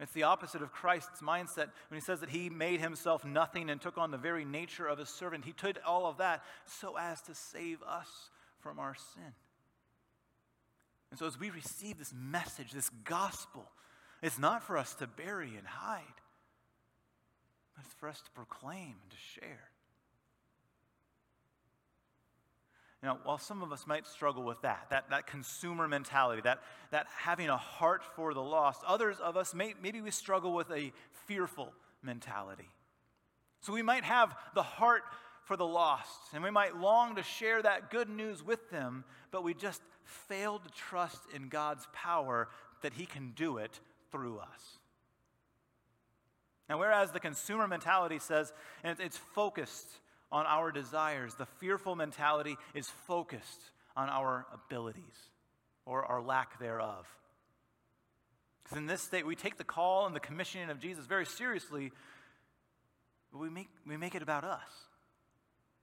It's 0.00 0.12
the 0.12 0.22
opposite 0.22 0.62
of 0.62 0.72
Christ's 0.72 1.20
mindset 1.22 1.70
when 1.88 1.98
he 1.98 2.00
says 2.00 2.20
that 2.20 2.30
he 2.30 2.48
made 2.48 2.80
himself 2.80 3.24
nothing 3.24 3.68
and 3.68 3.80
took 3.80 3.98
on 3.98 4.12
the 4.12 4.16
very 4.16 4.44
nature 4.44 4.86
of 4.86 5.00
a 5.00 5.06
servant. 5.06 5.44
He 5.44 5.52
took 5.52 5.76
all 5.84 6.06
of 6.06 6.18
that 6.18 6.44
so 6.66 6.96
as 6.96 7.20
to 7.22 7.34
save 7.34 7.82
us 7.82 8.30
from 8.60 8.78
our 8.78 8.94
sin. 8.94 9.32
And 11.10 11.18
so, 11.18 11.26
as 11.26 11.40
we 11.40 11.50
receive 11.50 11.98
this 11.98 12.12
message, 12.14 12.70
this 12.70 12.90
gospel, 13.04 13.64
it's 14.22 14.38
not 14.38 14.62
for 14.62 14.76
us 14.76 14.94
to 14.96 15.06
bury 15.06 15.56
and 15.56 15.66
hide, 15.66 16.02
but 17.74 17.84
it's 17.84 17.94
for 17.94 18.08
us 18.08 18.20
to 18.20 18.30
proclaim 18.32 18.94
and 19.02 19.10
to 19.10 19.40
share. 19.40 19.70
Now, 23.02 23.18
while 23.22 23.38
some 23.38 23.62
of 23.62 23.72
us 23.72 23.86
might 23.86 24.06
struggle 24.06 24.42
with 24.42 24.60
that, 24.62 24.86
that, 24.90 25.10
that 25.10 25.26
consumer 25.26 25.86
mentality, 25.86 26.42
that, 26.42 26.60
that 26.90 27.06
having 27.16 27.48
a 27.48 27.56
heart 27.56 28.02
for 28.16 28.34
the 28.34 28.42
lost, 28.42 28.82
others 28.86 29.18
of 29.20 29.36
us, 29.36 29.54
may, 29.54 29.74
maybe 29.80 30.00
we 30.00 30.10
struggle 30.10 30.52
with 30.52 30.70
a 30.72 30.92
fearful 31.26 31.72
mentality. 32.02 32.68
So 33.60 33.72
we 33.72 33.82
might 33.82 34.04
have 34.04 34.34
the 34.54 34.64
heart 34.64 35.02
for 35.44 35.56
the 35.56 35.66
lost, 35.66 36.34
and 36.34 36.42
we 36.42 36.50
might 36.50 36.76
long 36.76 37.16
to 37.16 37.22
share 37.22 37.62
that 37.62 37.90
good 37.90 38.08
news 38.08 38.44
with 38.44 38.68
them, 38.70 39.04
but 39.30 39.44
we 39.44 39.54
just 39.54 39.80
fail 40.04 40.58
to 40.58 40.68
trust 40.70 41.20
in 41.34 41.48
God's 41.48 41.86
power 41.92 42.48
that 42.82 42.94
He 42.94 43.06
can 43.06 43.32
do 43.36 43.58
it 43.58 43.80
through 44.10 44.38
us. 44.38 44.78
Now, 46.68 46.78
whereas 46.78 47.12
the 47.12 47.20
consumer 47.20 47.66
mentality 47.66 48.18
says, 48.18 48.52
and 48.84 48.98
it's 49.00 49.16
focused 49.16 49.88
on 50.30 50.46
our 50.46 50.70
desires. 50.70 51.34
The 51.34 51.46
fearful 51.46 51.96
mentality 51.96 52.56
is 52.74 52.88
focused 53.06 53.60
on 53.96 54.08
our 54.08 54.46
abilities 54.52 55.02
or 55.84 56.04
our 56.04 56.22
lack 56.22 56.58
thereof. 56.58 57.06
Because 58.62 58.78
in 58.78 58.86
this 58.86 59.00
state, 59.00 59.26
we 59.26 59.34
take 59.34 59.56
the 59.56 59.64
call 59.64 60.06
and 60.06 60.14
the 60.14 60.20
commissioning 60.20 60.68
of 60.70 60.78
Jesus 60.78 61.06
very 61.06 61.24
seriously, 61.24 61.90
but 63.32 63.38
we 63.38 63.48
make, 63.48 63.68
we 63.86 63.96
make 63.96 64.14
it 64.14 64.22
about 64.22 64.44
us. 64.44 64.68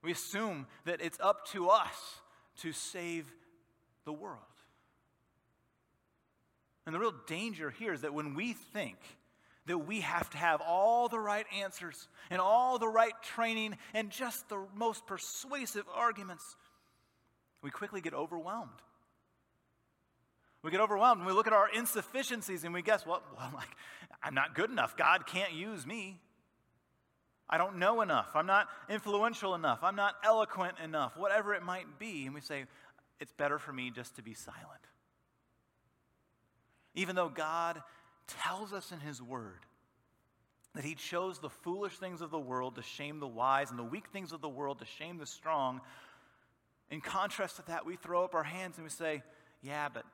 We 0.04 0.12
assume 0.12 0.68
that 0.86 1.02
it's 1.02 1.20
up 1.20 1.48
to 1.48 1.70
us 1.70 2.20
to 2.62 2.72
save 2.72 3.26
the 4.06 4.14
world. 4.14 4.40
And 6.86 6.94
the 6.94 7.00
real 7.00 7.16
danger 7.26 7.72
here 7.72 7.94
is 7.94 8.02
that 8.02 8.14
when 8.14 8.36
we 8.36 8.54
think 8.54 8.98
that 9.68 9.80
we 9.80 10.02
have 10.02 10.30
to 10.32 10.38
have 10.38 10.62
all 10.62 11.10
the 11.10 11.20
right 11.20 11.46
answers 11.62 12.08
and 12.30 12.40
all 12.40 12.78
the 12.78 12.88
right 12.88 13.14
training 13.24 13.78
and 13.94 14.10
just 14.12 14.48
the 14.50 14.64
most 14.76 15.06
persuasive 15.08 15.86
arguments, 15.94 16.56
we 17.62 17.72
quickly 17.72 18.02
get 18.02 18.14
overwhelmed. 18.14 18.82
We 20.62 20.72
get 20.72 20.82
overwhelmed 20.82 21.20
and 21.20 21.28
we 21.28 21.34
look 21.34 21.48
at 21.48 21.54
our 21.54 21.70
insufficiencies 21.70 22.64
and 22.64 22.74
we 22.74 22.82
guess, 22.82 23.06
well, 23.06 23.22
well 23.38 23.52
like, 23.54 23.70
I'm 24.24 24.34
not 24.34 24.56
good 24.56 24.70
enough. 24.70 24.98
God 24.98 25.28
can't 25.28 25.54
use 25.54 25.86
me. 25.86 26.20
I 27.48 27.60
don't 27.60 27.78
know 27.78 28.02
enough. 28.02 28.32
I'm 28.34 28.48
not 28.48 28.68
influential 28.90 29.54
enough. 29.54 29.80
I'm 29.84 29.96
not 29.96 30.16
eloquent 30.24 30.78
enough, 30.84 31.16
whatever 31.16 31.54
it 31.54 31.62
might 31.62 32.00
be. 32.00 32.26
And 32.26 32.34
we 32.34 32.42
say, 32.42 32.66
it's 33.20 33.32
better 33.32 33.60
for 33.60 33.72
me 33.72 33.92
just 33.92 34.16
to 34.16 34.24
be 34.24 34.34
silent. 34.34 34.88
Even 36.96 37.16
though 37.16 37.30
God 37.30 37.82
tells 38.28 38.74
us 38.74 38.92
in 38.92 39.00
His 39.00 39.22
Word 39.22 39.60
that 40.74 40.84
He 40.84 40.96
chose 40.96 41.40
the 41.40 41.50
foolish 41.50 41.98
things 41.98 42.22
of 42.22 42.32
the 42.32 42.40
world 42.40 42.76
to 42.76 42.82
shame 42.82 43.20
the 43.20 43.28
wise 43.28 43.70
and 43.70 43.80
the 43.80 43.84
weak 43.84 44.08
things 44.12 44.32
of 44.32 44.42
the 44.42 44.50
world 44.50 44.80
to 44.80 44.86
shame 44.86 45.18
the 45.18 45.26
strong. 45.26 45.82
In 46.90 47.02
contrast 47.02 47.58
to 47.58 47.66
that, 47.68 47.86
we 47.86 47.96
throw 47.96 48.24
up 48.24 48.36
our 48.36 48.44
hands 48.44 48.78
and 48.78 48.84
we 48.84 48.90
say, 48.90 49.24
Yeah, 49.62 49.90
but 49.94 50.06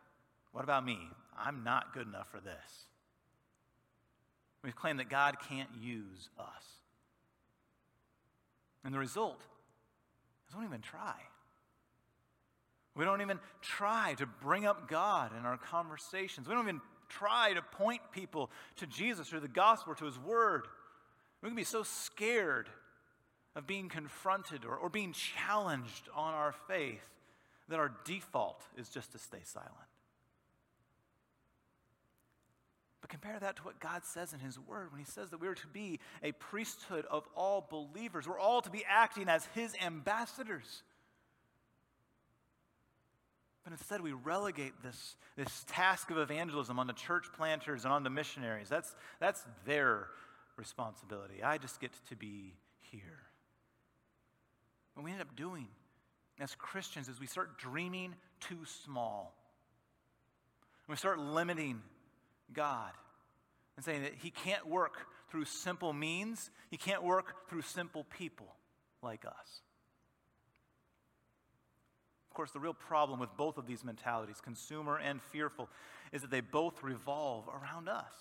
what 0.51 0.63
about 0.63 0.85
me? 0.85 0.99
I'm 1.37 1.63
not 1.63 1.93
good 1.93 2.07
enough 2.07 2.29
for 2.29 2.39
this. 2.39 2.85
We 4.63 4.71
claim 4.71 4.97
that 4.97 5.09
God 5.09 5.37
can't 5.47 5.69
use 5.81 6.29
us. 6.37 6.63
And 8.83 8.93
the 8.93 8.99
result 8.99 9.41
is 10.47 10.55
we 10.55 10.61
don't 10.61 10.69
even 10.69 10.81
try. 10.81 11.15
We 12.95 13.05
don't 13.05 13.21
even 13.21 13.39
try 13.61 14.15
to 14.17 14.25
bring 14.25 14.65
up 14.65 14.89
God 14.89 15.31
in 15.37 15.45
our 15.45 15.57
conversations. 15.57 16.47
We 16.47 16.53
don't 16.53 16.65
even 16.65 16.81
try 17.11 17.53
to 17.53 17.61
point 17.61 18.01
people 18.11 18.49
to 18.77 18.87
Jesus 18.87 19.33
or 19.33 19.39
the 19.39 19.47
gospel 19.47 19.93
or 19.93 19.95
to 19.95 20.05
his 20.05 20.19
word. 20.19 20.67
We 21.41 21.49
can 21.49 21.55
be 21.55 21.63
so 21.63 21.83
scared 21.83 22.69
of 23.55 23.67
being 23.67 23.89
confronted 23.89 24.65
or, 24.65 24.75
or 24.75 24.89
being 24.89 25.13
challenged 25.13 26.07
on 26.15 26.33
our 26.33 26.53
faith 26.67 27.03
that 27.69 27.79
our 27.79 27.91
default 28.05 28.61
is 28.77 28.89
just 28.89 29.11
to 29.13 29.17
stay 29.17 29.41
silent. 29.43 29.71
But 33.01 33.09
compare 33.09 33.39
that 33.39 33.57
to 33.57 33.63
what 33.63 33.79
God 33.79 34.05
says 34.05 34.33
in 34.33 34.39
His 34.39 34.59
Word 34.59 34.91
when 34.91 34.99
He 34.99 35.05
says 35.05 35.31
that 35.31 35.41
we 35.41 35.47
are 35.47 35.55
to 35.55 35.67
be 35.67 35.99
a 36.21 36.31
priesthood 36.33 37.05
of 37.09 37.27
all 37.35 37.67
believers. 37.69 38.27
We're 38.27 38.39
all 38.39 38.61
to 38.61 38.69
be 38.69 38.85
acting 38.87 39.27
as 39.27 39.45
His 39.55 39.73
ambassadors. 39.83 40.83
But 43.63 43.73
instead, 43.73 44.01
we 44.01 44.11
relegate 44.11 44.73
this, 44.83 45.15
this 45.35 45.63
task 45.67 46.09
of 46.09 46.17
evangelism 46.17 46.79
on 46.79 46.87
the 46.87 46.93
church 46.93 47.27
planters 47.35 47.83
and 47.83 47.93
on 47.93 48.03
the 48.03 48.09
missionaries. 48.09 48.69
That's, 48.69 48.95
that's 49.19 49.45
their 49.65 50.07
responsibility. 50.57 51.43
I 51.43 51.57
just 51.57 51.79
get 51.79 51.91
to 52.09 52.15
be 52.15 52.55
here. 52.91 53.19
What 54.95 55.03
we 55.03 55.11
end 55.11 55.21
up 55.21 55.35
doing 55.35 55.67
as 56.39 56.55
Christians 56.55 57.07
is 57.07 57.19
we 57.19 57.27
start 57.27 57.57
dreaming 57.57 58.15
too 58.39 58.59
small. 58.83 59.35
We 60.87 60.95
start 60.95 61.19
limiting 61.19 61.81
God 62.51 62.91
and 63.77 63.85
saying 63.85 64.03
that 64.03 64.13
He 64.21 64.31
can't 64.31 64.67
work 64.67 65.07
through 65.29 65.45
simple 65.45 65.93
means, 65.93 66.49
He 66.69 66.77
can't 66.77 67.03
work 67.03 67.47
through 67.49 67.61
simple 67.61 68.05
people 68.17 68.47
like 69.01 69.25
us. 69.25 69.61
Of 72.31 72.35
course, 72.35 72.51
the 72.51 72.61
real 72.61 72.73
problem 72.73 73.19
with 73.19 73.35
both 73.35 73.57
of 73.57 73.67
these 73.67 73.83
mentalities, 73.83 74.39
consumer 74.39 74.97
and 74.97 75.21
fearful, 75.21 75.67
is 76.13 76.21
that 76.21 76.31
they 76.31 76.39
both 76.39 76.81
revolve 76.81 77.49
around 77.49 77.89
us, 77.89 78.13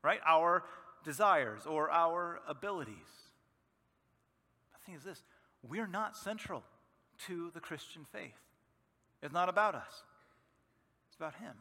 right? 0.00 0.20
Our 0.24 0.62
desires 1.02 1.66
or 1.66 1.90
our 1.90 2.38
abilities. 2.46 2.94
The 4.74 4.86
thing 4.86 4.94
is 4.94 5.02
this 5.02 5.24
we're 5.68 5.88
not 5.88 6.16
central 6.16 6.62
to 7.26 7.50
the 7.52 7.58
Christian 7.58 8.06
faith. 8.12 8.38
It's 9.24 9.34
not 9.34 9.48
about 9.48 9.74
us, 9.74 10.04
it's 11.08 11.16
about 11.16 11.34
Him. 11.34 11.54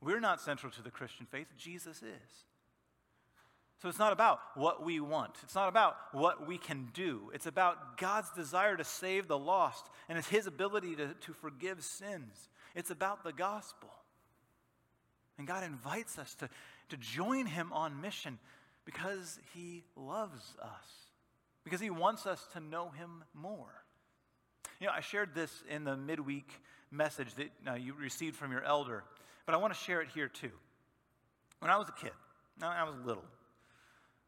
We're 0.00 0.20
not 0.20 0.40
central 0.40 0.70
to 0.70 0.82
the 0.82 0.92
Christian 0.92 1.26
faith, 1.26 1.48
Jesus 1.58 2.04
is. 2.04 2.44
So 3.82 3.88
it's 3.88 3.98
not 3.98 4.12
about 4.12 4.40
what 4.54 4.84
we 4.84 5.00
want. 5.00 5.36
It's 5.42 5.54
not 5.54 5.68
about 5.68 5.96
what 6.12 6.46
we 6.46 6.56
can 6.56 6.88
do. 6.94 7.30
It's 7.34 7.46
about 7.46 7.98
God's 7.98 8.30
desire 8.30 8.76
to 8.76 8.84
save 8.84 9.28
the 9.28 9.38
lost 9.38 9.86
and 10.08 10.16
it's 10.16 10.28
His 10.28 10.46
ability 10.46 10.96
to, 10.96 11.14
to 11.14 11.32
forgive 11.32 11.82
sins. 11.84 12.48
It's 12.74 12.90
about 12.90 13.24
the 13.24 13.32
gospel. 13.32 13.90
And 15.38 15.46
God 15.46 15.64
invites 15.64 16.18
us 16.18 16.34
to, 16.36 16.48
to 16.90 16.96
join 16.96 17.46
Him 17.46 17.72
on 17.72 18.00
mission 18.00 18.38
because 18.84 19.38
He 19.54 19.82
loves 19.96 20.54
us, 20.62 21.08
because 21.64 21.80
He 21.80 21.90
wants 21.90 22.26
us 22.26 22.46
to 22.52 22.60
know 22.60 22.90
Him 22.90 23.24
more. 23.34 23.84
You 24.80 24.86
know, 24.86 24.92
I 24.96 25.00
shared 25.00 25.34
this 25.34 25.62
in 25.68 25.84
the 25.84 25.96
midweek 25.96 26.48
message 26.90 27.34
that 27.34 27.50
uh, 27.68 27.74
you 27.74 27.94
received 27.94 28.36
from 28.36 28.52
your 28.52 28.62
elder, 28.62 29.04
but 29.46 29.54
I 29.54 29.58
want 29.58 29.72
to 29.72 29.78
share 29.78 30.00
it 30.00 30.08
here 30.14 30.28
too. 30.28 30.52
When 31.58 31.70
I 31.70 31.76
was 31.76 31.88
a 31.88 31.92
kid, 31.92 32.12
I 32.62 32.84
was 32.84 32.94
little, 33.04 33.24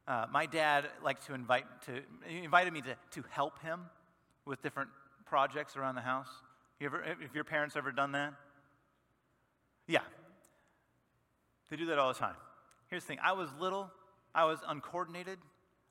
uh, 0.08 0.26
my 0.30 0.46
dad 0.46 0.86
liked 1.02 1.26
to 1.26 1.34
invite 1.34 1.64
to 1.86 2.02
invited 2.28 2.72
me 2.72 2.82
to, 2.82 2.96
to 3.10 3.24
help 3.30 3.60
him 3.60 3.80
with 4.44 4.62
different 4.62 4.90
projects 5.24 5.76
around 5.76 5.96
the 5.96 6.00
house. 6.00 6.28
You 6.78 6.86
ever, 6.86 7.02
have 7.02 7.34
your 7.34 7.44
parents 7.44 7.74
ever 7.76 7.90
done 7.90 8.12
that? 8.12 8.34
Yeah, 9.88 10.00
they 11.70 11.76
do 11.76 11.86
that 11.86 11.98
all 11.98 12.12
the 12.12 12.18
time. 12.18 12.36
Here's 12.88 13.02
the 13.02 13.08
thing: 13.08 13.18
I 13.22 13.32
was 13.32 13.48
little, 13.58 13.90
I 14.34 14.44
was 14.44 14.58
uncoordinated, 14.66 15.38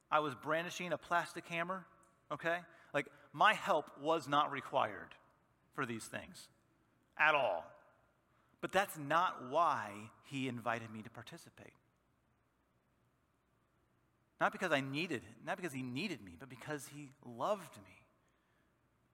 I 0.10 0.20
was 0.20 0.34
brandishing 0.36 0.94
a 0.94 0.98
plastic 0.98 1.48
hammer. 1.48 1.86
Okay, 2.32 2.58
like 2.94 3.08
my 3.34 3.54
help 3.54 3.86
was 4.02 4.28
not 4.28 4.52
required 4.52 5.14
for 5.74 5.86
these 5.86 6.06
things 6.06 6.48
at 7.18 7.36
all. 7.36 7.66
But 8.62 8.72
that's 8.72 8.98
not 8.98 9.50
why 9.50 9.92
he 10.24 10.48
invited 10.48 10.92
me 10.92 11.02
to 11.04 11.10
participate. 11.10 11.74
Not 14.42 14.52
because 14.52 14.72
I 14.72 14.82
needed 14.82 15.22
not 15.46 15.58
because 15.58 15.74
he 15.74 15.82
needed 15.82 16.24
me, 16.24 16.36
but 16.40 16.50
because 16.50 16.88
he 16.94 17.10
loved 17.26 17.78
me. 17.78 18.04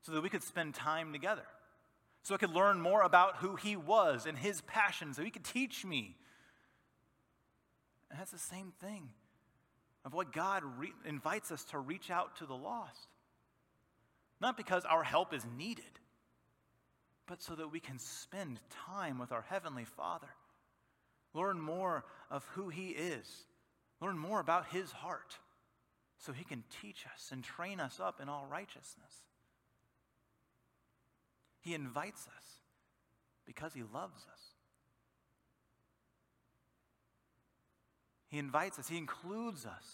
So 0.01 0.13
that 0.13 0.21
we 0.21 0.29
could 0.29 0.43
spend 0.43 0.73
time 0.73 1.11
together. 1.13 1.45
So 2.23 2.35
I 2.35 2.37
could 2.37 2.51
learn 2.51 2.81
more 2.81 3.01
about 3.01 3.37
who 3.37 3.55
he 3.55 3.75
was 3.75 4.25
and 4.25 4.37
his 4.37 4.61
passion, 4.61 5.13
so 5.13 5.23
he 5.23 5.29
could 5.29 5.43
teach 5.43 5.85
me. 5.85 6.15
And 8.09 8.19
that's 8.19 8.31
the 8.31 8.39
same 8.39 8.73
thing 8.81 9.09
of 10.03 10.13
what 10.13 10.33
God 10.33 10.63
re- 10.77 10.93
invites 11.05 11.51
us 11.51 11.63
to 11.65 11.79
reach 11.79 12.09
out 12.09 12.35
to 12.37 12.45
the 12.45 12.55
lost. 12.55 13.07
Not 14.39 14.57
because 14.57 14.85
our 14.85 15.03
help 15.03 15.33
is 15.33 15.45
needed, 15.57 15.85
but 17.27 17.41
so 17.41 17.55
that 17.55 17.71
we 17.71 17.79
can 17.79 17.99
spend 17.99 18.59
time 18.87 19.19
with 19.19 19.31
our 19.31 19.45
Heavenly 19.47 19.85
Father, 19.85 20.29
learn 21.33 21.59
more 21.61 22.03
of 22.29 22.43
who 22.53 22.69
He 22.69 22.89
is, 22.89 23.45
learn 24.01 24.17
more 24.17 24.39
about 24.39 24.67
His 24.67 24.91
heart, 24.91 25.37
so 26.17 26.33
He 26.33 26.43
can 26.43 26.63
teach 26.81 27.05
us 27.13 27.29
and 27.31 27.43
train 27.43 27.79
us 27.79 27.99
up 27.99 28.19
in 28.21 28.29
all 28.29 28.47
righteousness. 28.49 29.13
He 31.61 31.73
invites 31.73 32.27
us 32.27 32.45
because 33.45 33.73
He 33.73 33.83
loves 33.83 34.25
us. 34.31 34.41
He 38.27 38.39
invites 38.39 38.79
us, 38.79 38.87
He 38.87 38.97
includes 38.97 39.65
us. 39.65 39.85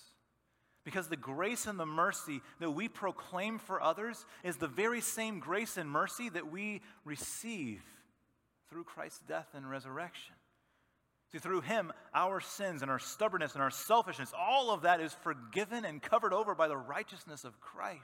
Because 0.86 1.10
the 1.10 1.18
grace 1.18 1.66
and 1.68 1.78
the 1.78 1.86
mercy 1.86 2.40
that 2.62 2.72
we 2.72 2.88
proclaim 2.88 3.60
for 3.60 3.82
others 3.82 4.26
is 4.42 4.56
the 4.56 4.70
very 4.70 5.02
same 5.02 5.40
grace 5.40 5.76
and 5.76 5.90
mercy 5.90 6.30
that 6.30 6.50
we 6.50 6.82
receive 7.04 7.82
through 8.70 8.86
Christ's 8.86 9.20
death 9.28 9.48
and 9.54 9.70
resurrection. 9.70 10.37
See, 11.32 11.40
through 11.40 11.62
him, 11.62 11.92
our 12.14 12.40
sins 12.40 12.82
and 12.82 12.90
our 12.90 13.00
stubbornness 13.00 13.54
and 13.54 13.62
our 13.62 13.72
selfishness, 13.72 14.32
all 14.38 14.72
of 14.72 14.84
that 14.84 15.02
is 15.02 15.14
forgiven 15.14 15.84
and 15.84 16.02
covered 16.02 16.34
over 16.34 16.56
by 16.56 16.68
the 16.70 16.78
righteousness 16.78 17.44
of 17.44 17.60
Christ. 17.60 18.02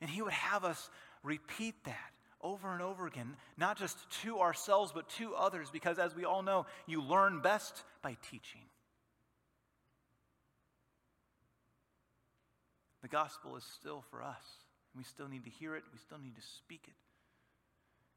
And 0.00 0.10
he 0.10 0.20
would 0.20 0.32
have 0.32 0.64
us 0.64 0.90
repeat 1.22 1.74
that 1.84 2.12
over 2.40 2.72
and 2.72 2.82
over 2.82 3.06
again, 3.06 3.36
not 3.56 3.78
just 3.78 3.98
to 4.22 4.40
ourselves, 4.40 4.92
but 4.92 5.08
to 5.10 5.34
others, 5.34 5.70
because 5.70 5.98
as 5.98 6.14
we 6.14 6.24
all 6.24 6.42
know, 6.42 6.66
you 6.86 7.02
learn 7.02 7.40
best 7.40 7.84
by 8.02 8.16
teaching. 8.30 8.62
The 13.02 13.08
gospel 13.08 13.56
is 13.56 13.64
still 13.64 14.04
for 14.10 14.22
us. 14.22 14.44
We 14.96 15.04
still 15.04 15.28
need 15.28 15.44
to 15.44 15.50
hear 15.50 15.76
it, 15.76 15.84
we 15.92 15.98
still 15.98 16.18
need 16.18 16.36
to 16.36 16.42
speak 16.42 16.84
it. 16.88 16.94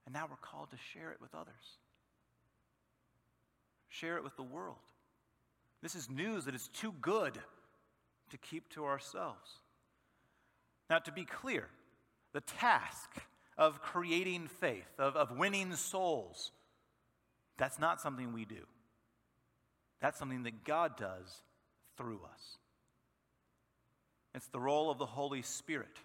And 0.05 0.13
now 0.13 0.27
we're 0.29 0.37
called 0.37 0.71
to 0.71 0.77
share 0.93 1.11
it 1.11 1.21
with 1.21 1.35
others, 1.35 1.77
share 3.89 4.17
it 4.17 4.23
with 4.23 4.35
the 4.35 4.43
world. 4.43 4.77
This 5.81 5.95
is 5.95 6.09
news 6.09 6.45
that 6.45 6.55
is 6.55 6.69
too 6.69 6.93
good 7.01 7.37
to 8.29 8.37
keep 8.37 8.69
to 8.69 8.85
ourselves. 8.85 9.59
Now, 10.89 10.99
to 10.99 11.11
be 11.11 11.25
clear, 11.25 11.67
the 12.33 12.41
task 12.41 13.09
of 13.57 13.81
creating 13.81 14.47
faith, 14.47 14.87
of, 14.97 15.15
of 15.15 15.37
winning 15.37 15.75
souls, 15.75 16.51
that's 17.57 17.79
not 17.79 18.01
something 18.01 18.33
we 18.33 18.45
do. 18.45 18.65
That's 20.01 20.17
something 20.17 20.43
that 20.43 20.63
God 20.63 20.97
does 20.97 21.43
through 21.97 22.21
us. 22.31 22.57
It's 24.33 24.47
the 24.47 24.59
role 24.59 24.89
of 24.89 24.97
the 24.97 25.05
Holy 25.05 25.41
Spirit 25.41 25.97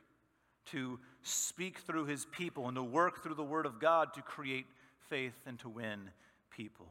to 0.66 0.98
speak 1.22 1.78
through 1.78 2.06
his 2.06 2.26
people 2.26 2.66
and 2.66 2.76
to 2.76 2.82
work 2.82 3.22
through 3.22 3.34
the 3.34 3.44
Word 3.44 3.66
of 3.66 3.78
God 3.78 4.14
to 4.14 4.22
create 4.22 4.66
faith 5.08 5.34
and 5.46 5.58
to 5.60 5.68
win 5.68 6.10
people. 6.50 6.88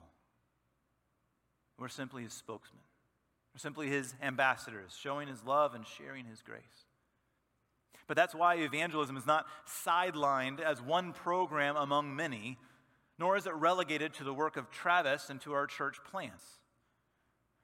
We're 1.84 1.90
simply 1.90 2.24
his 2.24 2.32
spokesman. 2.32 2.80
We're 3.54 3.60
simply 3.60 3.90
his 3.90 4.16
ambassadors, 4.24 4.98
showing 4.98 5.28
his 5.28 5.44
love 5.44 5.76
and 5.76 5.86
sharing 5.86 6.24
his 6.24 6.42
grace. 6.42 6.62
But 8.08 8.16
that's 8.16 8.34
why 8.34 8.56
evangelism 8.56 9.18
is 9.18 9.26
not 9.26 9.48
sidelined 9.68 10.62
as 10.62 10.82
one 10.82 11.12
program 11.12 11.76
among 11.76 12.16
many, 12.16 12.58
nor 13.20 13.36
is 13.36 13.48
it 13.48 13.54
relegated 13.54 14.14
to 14.14 14.24
the 14.24 14.34
work 14.34 14.56
of 14.56 14.72
Travis 14.72 15.30
and 15.30 15.42
to 15.42 15.52
our 15.52 15.68
church 15.68 15.98
plants. 16.10 16.46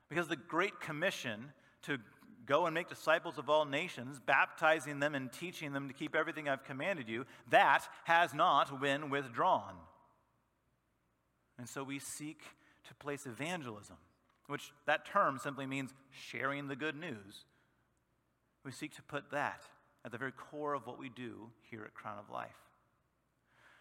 Because 0.10 0.28
the 0.28 0.36
Great 0.36 0.82
Commission 0.82 1.54
to 1.84 2.00
Go 2.46 2.66
and 2.66 2.74
make 2.74 2.90
disciples 2.90 3.38
of 3.38 3.48
all 3.48 3.64
nations, 3.64 4.20
baptizing 4.20 5.00
them 5.00 5.14
and 5.14 5.32
teaching 5.32 5.72
them 5.72 5.88
to 5.88 5.94
keep 5.94 6.16
everything 6.16 6.50
I've 6.50 6.64
commanded 6.64 7.08
you. 7.08 7.28
That 7.52 7.88
has 8.06 8.34
not 8.34 8.82
been 8.82 9.12
withdrawn. 9.12 9.76
And 11.60 11.70
so 11.70 11.84
we 11.84 12.00
seek 12.00 12.42
to 12.88 12.96
place 12.96 13.28
evangelism, 13.28 13.98
which 14.50 14.72
that 14.88 15.06
term 15.06 15.38
simply 15.38 15.68
means 15.68 15.94
sharing 16.10 16.68
the 16.68 16.76
good 16.76 16.96
news. 16.96 17.46
We 18.66 18.72
seek 18.72 18.96
to 18.96 19.04
put 19.04 19.32
that 19.32 19.62
at 20.04 20.12
the 20.12 20.18
very 20.18 20.32
core 20.32 20.74
of 20.74 20.88
what 20.88 21.00
we 21.00 21.10
do 21.10 21.50
here 21.70 21.84
at 21.86 21.94
Crown 21.94 22.18
of 22.18 22.30
Life. 22.32 22.58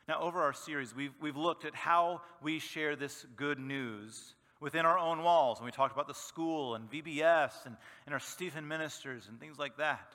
Now, 0.07 0.21
over 0.21 0.43
our 0.43 0.53
series, 0.53 0.95
we've, 0.95 1.15
we've 1.21 1.37
looked 1.37 1.65
at 1.65 1.75
how 1.75 2.21
we 2.43 2.59
share 2.59 2.97
this 2.97 3.27
good 3.37 3.59
news 3.59 4.35
within 4.61 4.85
our 4.85 4.99
own 4.99 5.23
walls. 5.23 5.59
And 5.59 5.65
we 5.65 5.73
talked 5.73 5.95
about 5.95 6.07
the 6.07 6.15
school 6.15 6.75
and 6.75 6.91
VBS 6.91 7.65
and, 7.65 7.77
and 8.05 8.13
our 8.13 8.21
Stephen 8.21 8.69
ministers 8.69 9.27
and 9.29 9.41
things 9.41 9.59
like 9.59 9.79
that. 9.79 10.15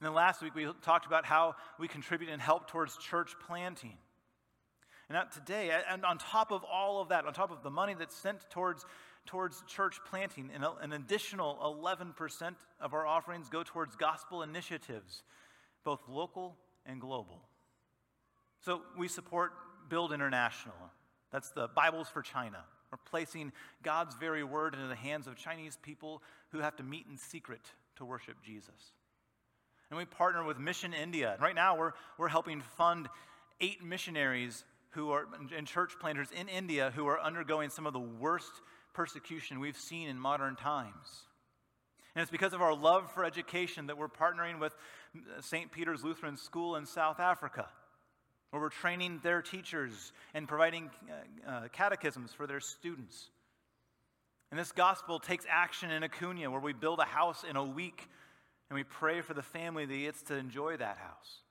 And 0.00 0.06
then 0.06 0.14
last 0.14 0.42
week 0.42 0.54
we 0.54 0.66
talked 0.82 1.06
about 1.06 1.26
how 1.26 1.56
we 1.78 1.88
contribute 1.88 2.30
and 2.30 2.40
help 2.40 2.68
towards 2.68 2.96
church 2.96 3.32
planting. 3.46 3.98
And 5.10 5.16
now 5.16 5.24
today, 5.24 5.72
and 5.90 6.04
on 6.04 6.18
top 6.18 6.52
of 6.52 6.64
all 6.64 7.02
of 7.02 7.08
that, 7.08 7.26
on 7.26 7.32
top 7.32 7.50
of 7.50 7.62
the 7.62 7.70
money 7.70 7.94
that's 7.98 8.14
sent 8.14 8.48
towards, 8.50 8.86
towards 9.26 9.62
church 9.66 9.98
planting, 10.08 10.50
and 10.54 10.64
an 10.80 10.92
additional 10.92 11.56
11% 11.82 12.54
of 12.80 12.94
our 12.94 13.06
offerings 13.06 13.48
go 13.48 13.62
towards 13.62 13.96
gospel 13.96 14.42
initiatives, 14.42 15.22
both 15.84 16.00
local 16.08 16.56
and 16.86 17.00
global. 17.00 17.42
So 18.64 18.82
we 18.98 19.08
support 19.08 19.52
Build 19.88 20.12
International. 20.12 20.74
That's 21.30 21.50
the 21.50 21.68
Bibles 21.68 22.08
for 22.08 22.22
China. 22.22 22.58
We're 22.90 22.98
placing 23.08 23.52
God's 23.82 24.16
very 24.16 24.42
word 24.42 24.74
into 24.74 24.88
the 24.88 24.96
hands 24.96 25.26
of 25.26 25.36
Chinese 25.36 25.78
people 25.80 26.22
who 26.50 26.58
have 26.58 26.76
to 26.76 26.82
meet 26.82 27.06
in 27.08 27.16
secret 27.16 27.60
to 27.96 28.04
worship 28.04 28.36
Jesus. 28.44 28.92
And 29.90 29.98
we 29.98 30.04
partner 30.04 30.44
with 30.44 30.58
Mission 30.58 30.92
India. 30.92 31.36
Right 31.40 31.54
now, 31.54 31.76
we're, 31.76 31.92
we're 32.18 32.28
helping 32.28 32.60
fund 32.76 33.08
eight 33.60 33.82
missionaries 33.84 34.64
who 34.90 35.10
are 35.10 35.26
and 35.56 35.66
church 35.66 35.92
planters 36.00 36.28
in 36.32 36.48
India 36.48 36.92
who 36.94 37.06
are 37.06 37.20
undergoing 37.20 37.70
some 37.70 37.86
of 37.86 37.92
the 37.92 38.00
worst 38.00 38.50
persecution 38.92 39.60
we've 39.60 39.76
seen 39.76 40.08
in 40.08 40.18
modern 40.18 40.56
times. 40.56 41.24
And 42.14 42.22
it's 42.22 42.30
because 42.30 42.52
of 42.52 42.62
our 42.62 42.74
love 42.74 43.12
for 43.12 43.24
education 43.24 43.86
that 43.86 43.96
we're 43.96 44.08
partnering 44.08 44.58
with 44.58 44.74
St. 45.40 45.70
Peter's 45.70 46.02
Lutheran 46.02 46.36
School 46.36 46.76
in 46.76 46.86
South 46.86 47.20
Africa 47.20 47.68
where 48.50 48.60
we're 48.60 48.68
training 48.68 49.20
their 49.22 49.42
teachers 49.42 50.12
and 50.34 50.46
providing 50.46 50.90
uh, 51.46 51.50
uh, 51.50 51.68
catechisms 51.68 52.32
for 52.32 52.46
their 52.46 52.60
students. 52.60 53.30
And 54.50 54.58
this 54.58 54.72
gospel 54.72 55.20
takes 55.20 55.46
action 55.48 55.90
in 55.92 56.02
Acuna, 56.02 56.50
where 56.50 56.60
we 56.60 56.72
build 56.72 56.98
a 56.98 57.04
house 57.04 57.44
in 57.48 57.56
a 57.56 57.64
week 57.64 58.08
and 58.68 58.76
we 58.76 58.82
pray 58.82 59.20
for 59.20 59.34
the 59.34 59.42
family 59.42 59.86
that 59.86 59.96
gets 59.96 60.22
to 60.22 60.36
enjoy 60.36 60.76
that 60.76 60.96
house. 60.98 61.42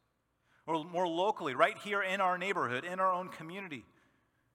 Or 0.68 0.84
more 0.84 1.08
locally, 1.08 1.56
right 1.56 1.78
here 1.78 2.02
in 2.02 2.22
our 2.22 2.38
neighborhood, 2.38 2.84
in 2.84 3.00
our 3.00 3.12
own 3.12 3.30
community, 3.30 3.84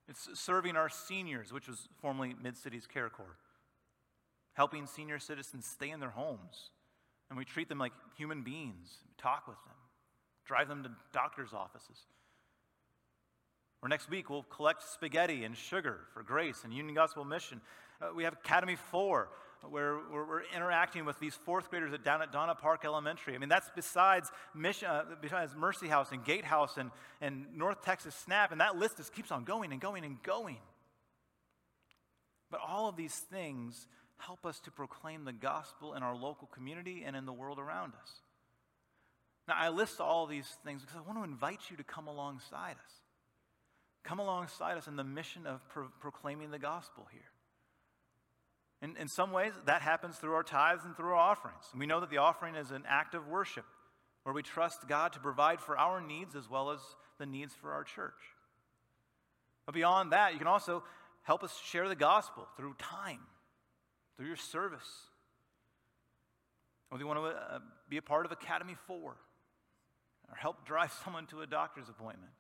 it's 0.09 0.29
serving 0.39 0.77
our 0.77 0.89
seniors, 0.89 1.53
which 1.53 1.69
was 1.69 1.89
formerly 2.01 2.35
Mid 2.43 2.57
Cities 2.57 2.87
Care 2.87 3.09
Corps, 3.09 3.37
helping 4.53 4.87
senior 4.87 5.19
citizens 5.19 5.67
stay 5.67 5.91
in 5.91 6.01
their 6.01 6.11
homes. 6.11 6.71
And 7.31 7.39
we 7.39 7.45
treat 7.45 7.69
them 7.69 7.79
like 7.79 7.93
human 8.17 8.43
beings, 8.43 8.99
we 9.07 9.15
talk 9.17 9.49
with 9.49 9.57
them, 9.65 9.75
drive 10.45 10.69
them 10.69 10.83
to 10.83 10.91
doctor's 11.13 11.53
offices. 11.53 11.97
Or 13.83 13.89
next 13.89 14.09
week, 14.09 14.31
we'll 14.31 14.45
collect 14.45 14.83
spaghetti 14.83 15.45
and 15.45 15.57
sugar 15.57 16.01
for 16.13 16.23
Grace 16.23 16.65
and 16.65 16.73
Union 16.73 16.95
Gospel 16.95 17.25
Mission. 17.25 17.61
Uh, 18.01 18.15
we 18.15 18.25
have 18.25 18.33
Academy 18.33 18.77
4, 18.77 19.29
where 19.71 19.99
we're, 20.13 20.43
interacting 20.55 21.05
with 21.05 21.19
these 21.19 21.35
fourth 21.35 21.71
graders 21.71 21.93
at, 21.93 22.05
down 22.05 22.23
at 22.23 22.33
Donna 22.33 22.55
Park 22.55 22.85
Elementary. 22.85 23.35
I 23.35 23.39
mean, 23.39 23.49
that's 23.49 23.71
besides, 23.75 24.31
mission, 24.55 24.89
uh, 24.89 25.05
besides 25.21 25.55
Mercy 25.57 25.89
House 25.89 26.13
and 26.13 26.25
Gatehouse 26.25 26.77
and, 26.77 26.91
and 27.21 27.47
North 27.57 27.83
Texas 27.83 28.15
SNAP, 28.15 28.53
and 28.53 28.61
that 28.61 28.77
list 28.77 28.99
just 28.99 29.13
keeps 29.15 29.31
on 29.31 29.45
going 29.45 29.73
and 29.73 29.81
going 29.81 30.05
and 30.05 30.23
going. 30.23 30.59
But 32.51 32.61
all 32.67 32.89
of 32.89 32.97
these 32.97 33.15
things 33.15 33.89
help 34.17 34.47
us 34.47 34.61
to 34.61 34.71
proclaim 34.71 35.25
the 35.25 35.33
gospel 35.33 35.95
in 35.95 36.03
our 36.03 36.17
local 36.17 36.47
community 36.49 37.03
and 37.05 37.17
in 37.17 37.27
the 37.27 37.33
world 37.33 37.59
around 37.59 37.95
us. 38.01 38.13
Now, 39.49 39.55
I 39.57 39.69
list 39.71 40.01
all 40.01 40.27
these 40.27 40.49
things 40.65 40.83
because 40.83 40.97
I 40.97 41.01
want 41.01 41.19
to 41.19 41.25
invite 41.25 41.61
you 41.71 41.77
to 41.77 41.85
come 41.85 42.07
alongside 42.07 42.77
us 42.85 43.01
come 44.05 44.19
alongside 44.21 44.77
us 44.77 44.87
in 44.87 44.97
the 44.97 45.05
mission 45.05 45.47
of 45.47 45.67
pro- 45.69 45.89
proclaiming 45.99 46.51
the 46.51 46.59
gospel 46.59 47.09
here. 47.11 47.23
In, 48.85 48.99
in 48.99 49.09
some 49.09 49.33
ways, 49.33 49.55
that 49.65 49.81
happens 49.81 50.17
through 50.17 50.35
our 50.35 50.43
tithes 50.43 50.85
and 50.85 50.95
through 50.95 51.09
our 51.09 51.15
offerings. 51.15 51.65
We 51.75 51.87
know 51.87 52.01
that 52.01 52.11
the 52.11 52.19
offering 52.19 52.55
is 52.55 52.71
an 52.71 52.85
act 52.87 53.15
of 53.15 53.27
worship 53.27 53.65
where 54.25 54.35
we 54.35 54.43
trust 54.43 54.87
God 54.87 55.15
to 55.15 55.21
provide 55.21 55.63
for 55.63 55.79
our 55.79 56.03
needs 56.03 56.37
as 56.37 56.51
well 56.51 56.71
as 56.71 56.81
the 57.19 57.25
needs 57.25 57.55
for 57.55 57.73
our 57.73 57.83
church. 57.83 58.13
But 59.65 59.75
beyond 59.75 60.13
that, 60.13 60.35
you 60.35 60.39
can 60.39 60.49
also 60.49 60.85
help 61.23 61.43
us 61.43 61.59
share 61.65 61.89
the 61.89 61.97
gospel 61.97 62.47
through 62.59 62.75
time, 62.79 63.21
through 64.19 64.27
your 64.27 64.37
service, 64.37 65.09
whether 66.91 67.03
you 67.03 67.09
want 67.09 67.21
to 67.21 67.27
uh, 67.27 67.61
be 67.89 67.97
a 67.97 68.03
part 68.03 68.27
of 68.27 68.33
Academy 68.33 68.77
4 68.87 68.97
or 68.99 69.17
help 70.37 70.67
drive 70.67 70.93
someone 71.05 71.27
to 71.29 71.41
a 71.41 71.47
doctor's 71.47 71.89
appointment. 71.89 72.33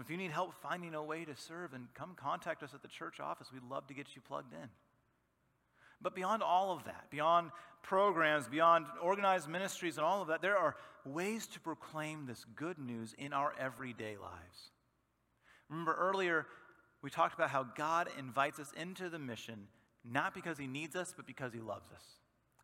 If 0.00 0.08
you 0.08 0.16
need 0.16 0.30
help 0.30 0.54
finding 0.62 0.94
a 0.94 1.02
way 1.02 1.26
to 1.26 1.36
serve, 1.36 1.74
and 1.74 1.88
come 1.92 2.14
contact 2.16 2.62
us 2.62 2.72
at 2.72 2.80
the 2.80 2.88
church 2.88 3.20
office. 3.20 3.48
We'd 3.52 3.62
love 3.62 3.86
to 3.88 3.94
get 3.94 4.14
you 4.14 4.22
plugged 4.22 4.54
in. 4.54 4.68
But 6.00 6.14
beyond 6.14 6.42
all 6.42 6.72
of 6.72 6.84
that, 6.84 7.10
beyond 7.10 7.50
programs, 7.82 8.48
beyond 8.48 8.86
organized 9.02 9.48
ministries, 9.48 9.96
and 9.96 10.04
all 10.04 10.22
of 10.22 10.28
that, 10.28 10.42
there 10.42 10.58
are 10.58 10.76
ways 11.04 11.46
to 11.46 11.60
proclaim 11.60 12.26
this 12.26 12.44
good 12.56 12.78
news 12.78 13.14
in 13.18 13.32
our 13.32 13.54
everyday 13.58 14.16
lives. 14.16 14.70
Remember 15.68 15.94
earlier, 15.94 16.46
we 17.02 17.10
talked 17.10 17.34
about 17.34 17.50
how 17.50 17.62
God 17.62 18.08
invites 18.18 18.58
us 18.58 18.72
into 18.76 19.08
the 19.08 19.18
mission 19.18 19.68
not 20.10 20.34
because 20.34 20.58
he 20.58 20.66
needs 20.66 20.94
us, 20.94 21.12
but 21.16 21.26
because 21.26 21.52
he 21.52 21.60
loves 21.60 21.90
us. 21.90 22.02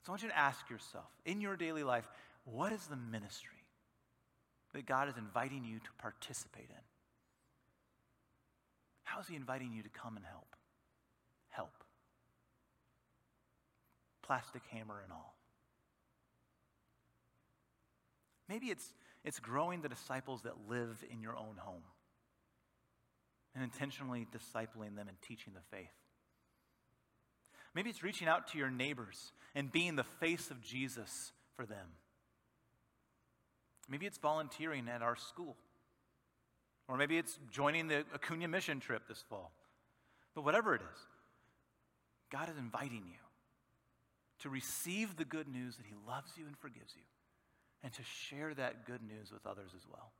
So 0.02 0.10
I 0.10 0.12
want 0.12 0.22
you 0.22 0.28
to 0.28 0.38
ask 0.38 0.68
yourself 0.70 1.10
in 1.24 1.40
your 1.40 1.56
daily 1.56 1.82
life, 1.82 2.08
what 2.44 2.72
is 2.72 2.86
the 2.86 2.96
ministry 2.96 3.50
that 4.74 4.86
God 4.86 5.08
is 5.08 5.16
inviting 5.16 5.64
you 5.64 5.78
to 5.78 5.90
participate 5.98 6.68
in? 6.68 6.84
How 9.04 9.20
is 9.20 9.28
he 9.28 9.36
inviting 9.36 9.72
you 9.72 9.82
to 9.82 9.88
come 9.88 10.16
and 10.16 10.24
help? 10.24 10.56
Plastic 14.22 14.62
hammer 14.70 15.00
and 15.02 15.12
all. 15.12 15.34
Maybe 18.48 18.66
it's, 18.66 18.92
it's 19.24 19.38
growing 19.38 19.82
the 19.82 19.88
disciples 19.88 20.42
that 20.42 20.68
live 20.68 21.04
in 21.10 21.22
your 21.22 21.36
own 21.36 21.56
home 21.58 21.82
and 23.54 23.64
intentionally 23.64 24.26
discipling 24.32 24.96
them 24.96 25.08
and 25.08 25.16
teaching 25.22 25.52
the 25.54 25.76
faith. 25.76 25.92
Maybe 27.74 27.90
it's 27.90 28.02
reaching 28.02 28.28
out 28.28 28.48
to 28.48 28.58
your 28.58 28.70
neighbors 28.70 29.32
and 29.54 29.72
being 29.72 29.96
the 29.96 30.04
face 30.04 30.50
of 30.50 30.62
Jesus 30.62 31.32
for 31.56 31.64
them. 31.64 31.86
Maybe 33.88 34.06
it's 34.06 34.18
volunteering 34.18 34.88
at 34.88 35.02
our 35.02 35.16
school. 35.16 35.56
Or 36.88 36.96
maybe 36.96 37.16
it's 37.16 37.38
joining 37.50 37.88
the 37.88 38.04
Acuna 38.14 38.48
mission 38.48 38.80
trip 38.80 39.08
this 39.08 39.24
fall. 39.28 39.52
But 40.34 40.44
whatever 40.44 40.74
it 40.74 40.82
is, 40.82 40.98
God 42.30 42.48
is 42.50 42.56
inviting 42.58 43.04
you 43.06 43.18
to 44.42 44.48
receive 44.48 45.16
the 45.16 45.24
good 45.24 45.48
news 45.48 45.76
that 45.76 45.86
He 45.86 45.94
loves 46.06 46.32
you 46.36 46.46
and 46.46 46.56
forgives 46.58 46.94
you, 46.94 47.02
and 47.82 47.92
to 47.92 48.02
share 48.02 48.54
that 48.54 48.86
good 48.86 49.02
news 49.02 49.32
with 49.32 49.46
others 49.46 49.70
as 49.76 49.82
well. 49.90 50.12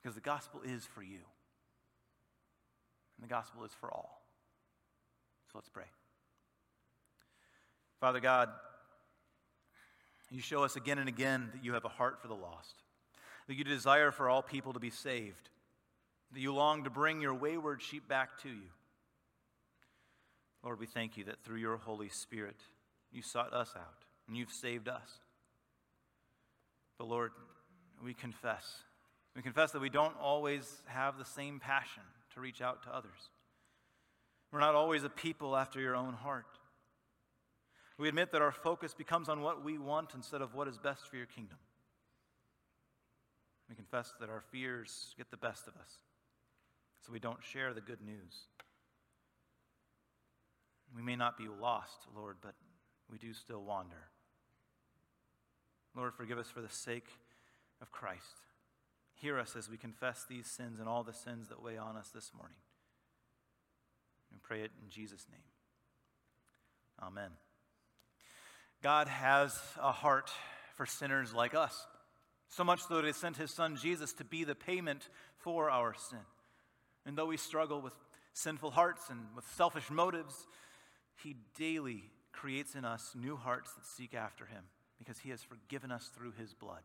Because 0.00 0.14
the 0.14 0.20
gospel 0.20 0.60
is 0.64 0.84
for 0.84 1.02
you, 1.02 1.20
and 3.16 3.24
the 3.24 3.28
gospel 3.28 3.64
is 3.64 3.72
for 3.80 3.92
all. 3.92 4.22
So 5.52 5.58
let's 5.58 5.68
pray. 5.68 5.84
Father 8.00 8.20
God, 8.20 8.50
you 10.30 10.40
show 10.40 10.62
us 10.62 10.76
again 10.76 10.98
and 10.98 11.08
again 11.08 11.48
that 11.52 11.64
you 11.64 11.72
have 11.74 11.84
a 11.84 11.88
heart 11.88 12.20
for 12.20 12.28
the 12.28 12.34
lost, 12.34 12.82
that 13.48 13.56
you 13.56 13.64
desire 13.64 14.12
for 14.12 14.28
all 14.28 14.42
people 14.42 14.72
to 14.72 14.78
be 14.78 14.90
saved, 14.90 15.48
that 16.32 16.40
you 16.40 16.54
long 16.54 16.84
to 16.84 16.90
bring 16.90 17.20
your 17.20 17.34
wayward 17.34 17.82
sheep 17.82 18.06
back 18.06 18.40
to 18.42 18.48
you. 18.48 18.68
Lord, 20.62 20.80
we 20.80 20.86
thank 20.86 21.16
you 21.16 21.24
that 21.24 21.42
through 21.42 21.58
your 21.58 21.78
Holy 21.78 22.08
Spirit, 22.08 22.56
you 23.12 23.22
sought 23.22 23.52
us 23.52 23.74
out, 23.76 24.04
and 24.26 24.36
you've 24.36 24.52
saved 24.52 24.88
us. 24.88 25.10
But 26.98 27.08
Lord, 27.08 27.32
we 28.04 28.14
confess. 28.14 28.82
We 29.34 29.42
confess 29.42 29.72
that 29.72 29.80
we 29.80 29.88
don't 29.88 30.16
always 30.20 30.82
have 30.86 31.18
the 31.18 31.24
same 31.24 31.60
passion 31.60 32.02
to 32.34 32.40
reach 32.40 32.60
out 32.60 32.82
to 32.84 32.94
others. 32.94 33.30
We're 34.52 34.60
not 34.60 34.74
always 34.74 35.04
a 35.04 35.08
people 35.08 35.56
after 35.56 35.80
your 35.80 35.94
own 35.94 36.14
heart. 36.14 36.46
We 37.98 38.08
admit 38.08 38.32
that 38.32 38.42
our 38.42 38.52
focus 38.52 38.94
becomes 38.94 39.28
on 39.28 39.42
what 39.42 39.64
we 39.64 39.76
want 39.78 40.10
instead 40.14 40.40
of 40.40 40.54
what 40.54 40.68
is 40.68 40.78
best 40.78 41.08
for 41.08 41.16
your 41.16 41.26
kingdom. 41.26 41.58
We 43.68 43.74
confess 43.74 44.12
that 44.20 44.30
our 44.30 44.42
fears 44.52 45.14
get 45.16 45.30
the 45.30 45.36
best 45.36 45.66
of 45.66 45.74
us, 45.76 45.98
so 47.04 47.12
we 47.12 47.18
don't 47.18 47.42
share 47.42 47.74
the 47.74 47.80
good 47.80 48.00
news. 48.00 48.46
We 50.94 51.02
may 51.02 51.16
not 51.16 51.36
be 51.36 51.48
lost, 51.60 52.06
Lord, 52.16 52.36
but 52.40 52.54
we 53.10 53.18
do 53.18 53.32
still 53.32 53.62
wander. 53.62 54.08
Lord, 55.94 56.14
forgive 56.14 56.38
us 56.38 56.48
for 56.48 56.60
the 56.60 56.68
sake 56.68 57.06
of 57.80 57.90
Christ. 57.90 58.42
Hear 59.14 59.38
us 59.38 59.56
as 59.56 59.68
we 59.68 59.76
confess 59.76 60.24
these 60.28 60.46
sins 60.46 60.78
and 60.78 60.88
all 60.88 61.02
the 61.02 61.12
sins 61.12 61.48
that 61.48 61.62
weigh 61.62 61.76
on 61.76 61.96
us 61.96 62.10
this 62.14 62.30
morning. 62.36 62.58
And 64.32 64.42
pray 64.42 64.60
it 64.60 64.70
in 64.82 64.90
Jesus' 64.90 65.26
name. 65.30 65.40
Amen. 67.02 67.30
God 68.82 69.08
has 69.08 69.58
a 69.80 69.90
heart 69.90 70.30
for 70.76 70.86
sinners 70.86 71.32
like 71.34 71.54
us, 71.54 71.86
so 72.48 72.62
much 72.62 72.82
so 72.82 72.96
that 72.96 73.04
He 73.04 73.12
sent 73.12 73.36
His 73.36 73.50
Son 73.50 73.76
Jesus 73.76 74.12
to 74.14 74.24
be 74.24 74.44
the 74.44 74.54
payment 74.54 75.08
for 75.38 75.70
our 75.70 75.94
sin. 75.94 76.18
And 77.04 77.16
though 77.16 77.26
we 77.26 77.36
struggle 77.36 77.80
with 77.80 77.94
sinful 78.32 78.70
hearts 78.70 79.10
and 79.10 79.20
with 79.34 79.44
selfish 79.56 79.90
motives, 79.90 80.46
He 81.16 81.34
daily 81.56 82.04
creates 82.40 82.74
in 82.76 82.84
us 82.84 83.14
new 83.20 83.36
hearts 83.36 83.72
that 83.72 83.84
seek 83.84 84.14
after 84.14 84.46
him 84.46 84.62
because 84.96 85.18
he 85.18 85.30
has 85.30 85.42
forgiven 85.42 85.90
us 85.90 86.10
through 86.16 86.32
his 86.38 86.54
blood. 86.54 86.82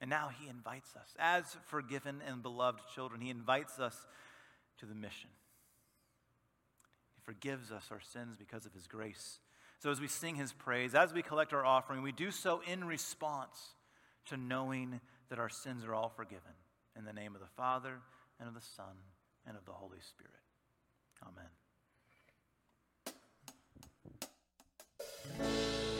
And 0.00 0.08
now 0.08 0.30
he 0.40 0.48
invites 0.48 0.94
us, 0.94 1.14
as 1.18 1.56
forgiven 1.66 2.22
and 2.26 2.42
beloved 2.42 2.80
children, 2.94 3.20
he 3.20 3.30
invites 3.30 3.80
us 3.80 3.96
to 4.78 4.86
the 4.86 4.94
mission. 4.94 5.30
He 7.16 7.22
forgives 7.24 7.72
us 7.72 7.86
our 7.90 8.00
sins 8.00 8.36
because 8.36 8.66
of 8.66 8.74
his 8.74 8.86
grace. 8.86 9.40
So 9.78 9.90
as 9.90 10.00
we 10.00 10.08
sing 10.08 10.36
his 10.36 10.52
praise, 10.52 10.94
as 10.94 11.12
we 11.12 11.22
collect 11.22 11.52
our 11.52 11.64
offering, 11.64 12.02
we 12.02 12.12
do 12.12 12.30
so 12.30 12.60
in 12.70 12.84
response 12.84 13.74
to 14.26 14.36
knowing 14.36 15.00
that 15.30 15.38
our 15.38 15.48
sins 15.48 15.84
are 15.84 15.94
all 15.94 16.12
forgiven. 16.14 16.52
In 16.96 17.04
the 17.04 17.12
name 17.12 17.34
of 17.34 17.40
the 17.40 17.48
Father, 17.56 17.98
and 18.38 18.48
of 18.48 18.54
the 18.54 18.60
Son, 18.60 18.94
and 19.46 19.56
of 19.56 19.64
the 19.64 19.72
Holy 19.72 20.00
Spirit. 20.00 20.32
Música 25.38 25.95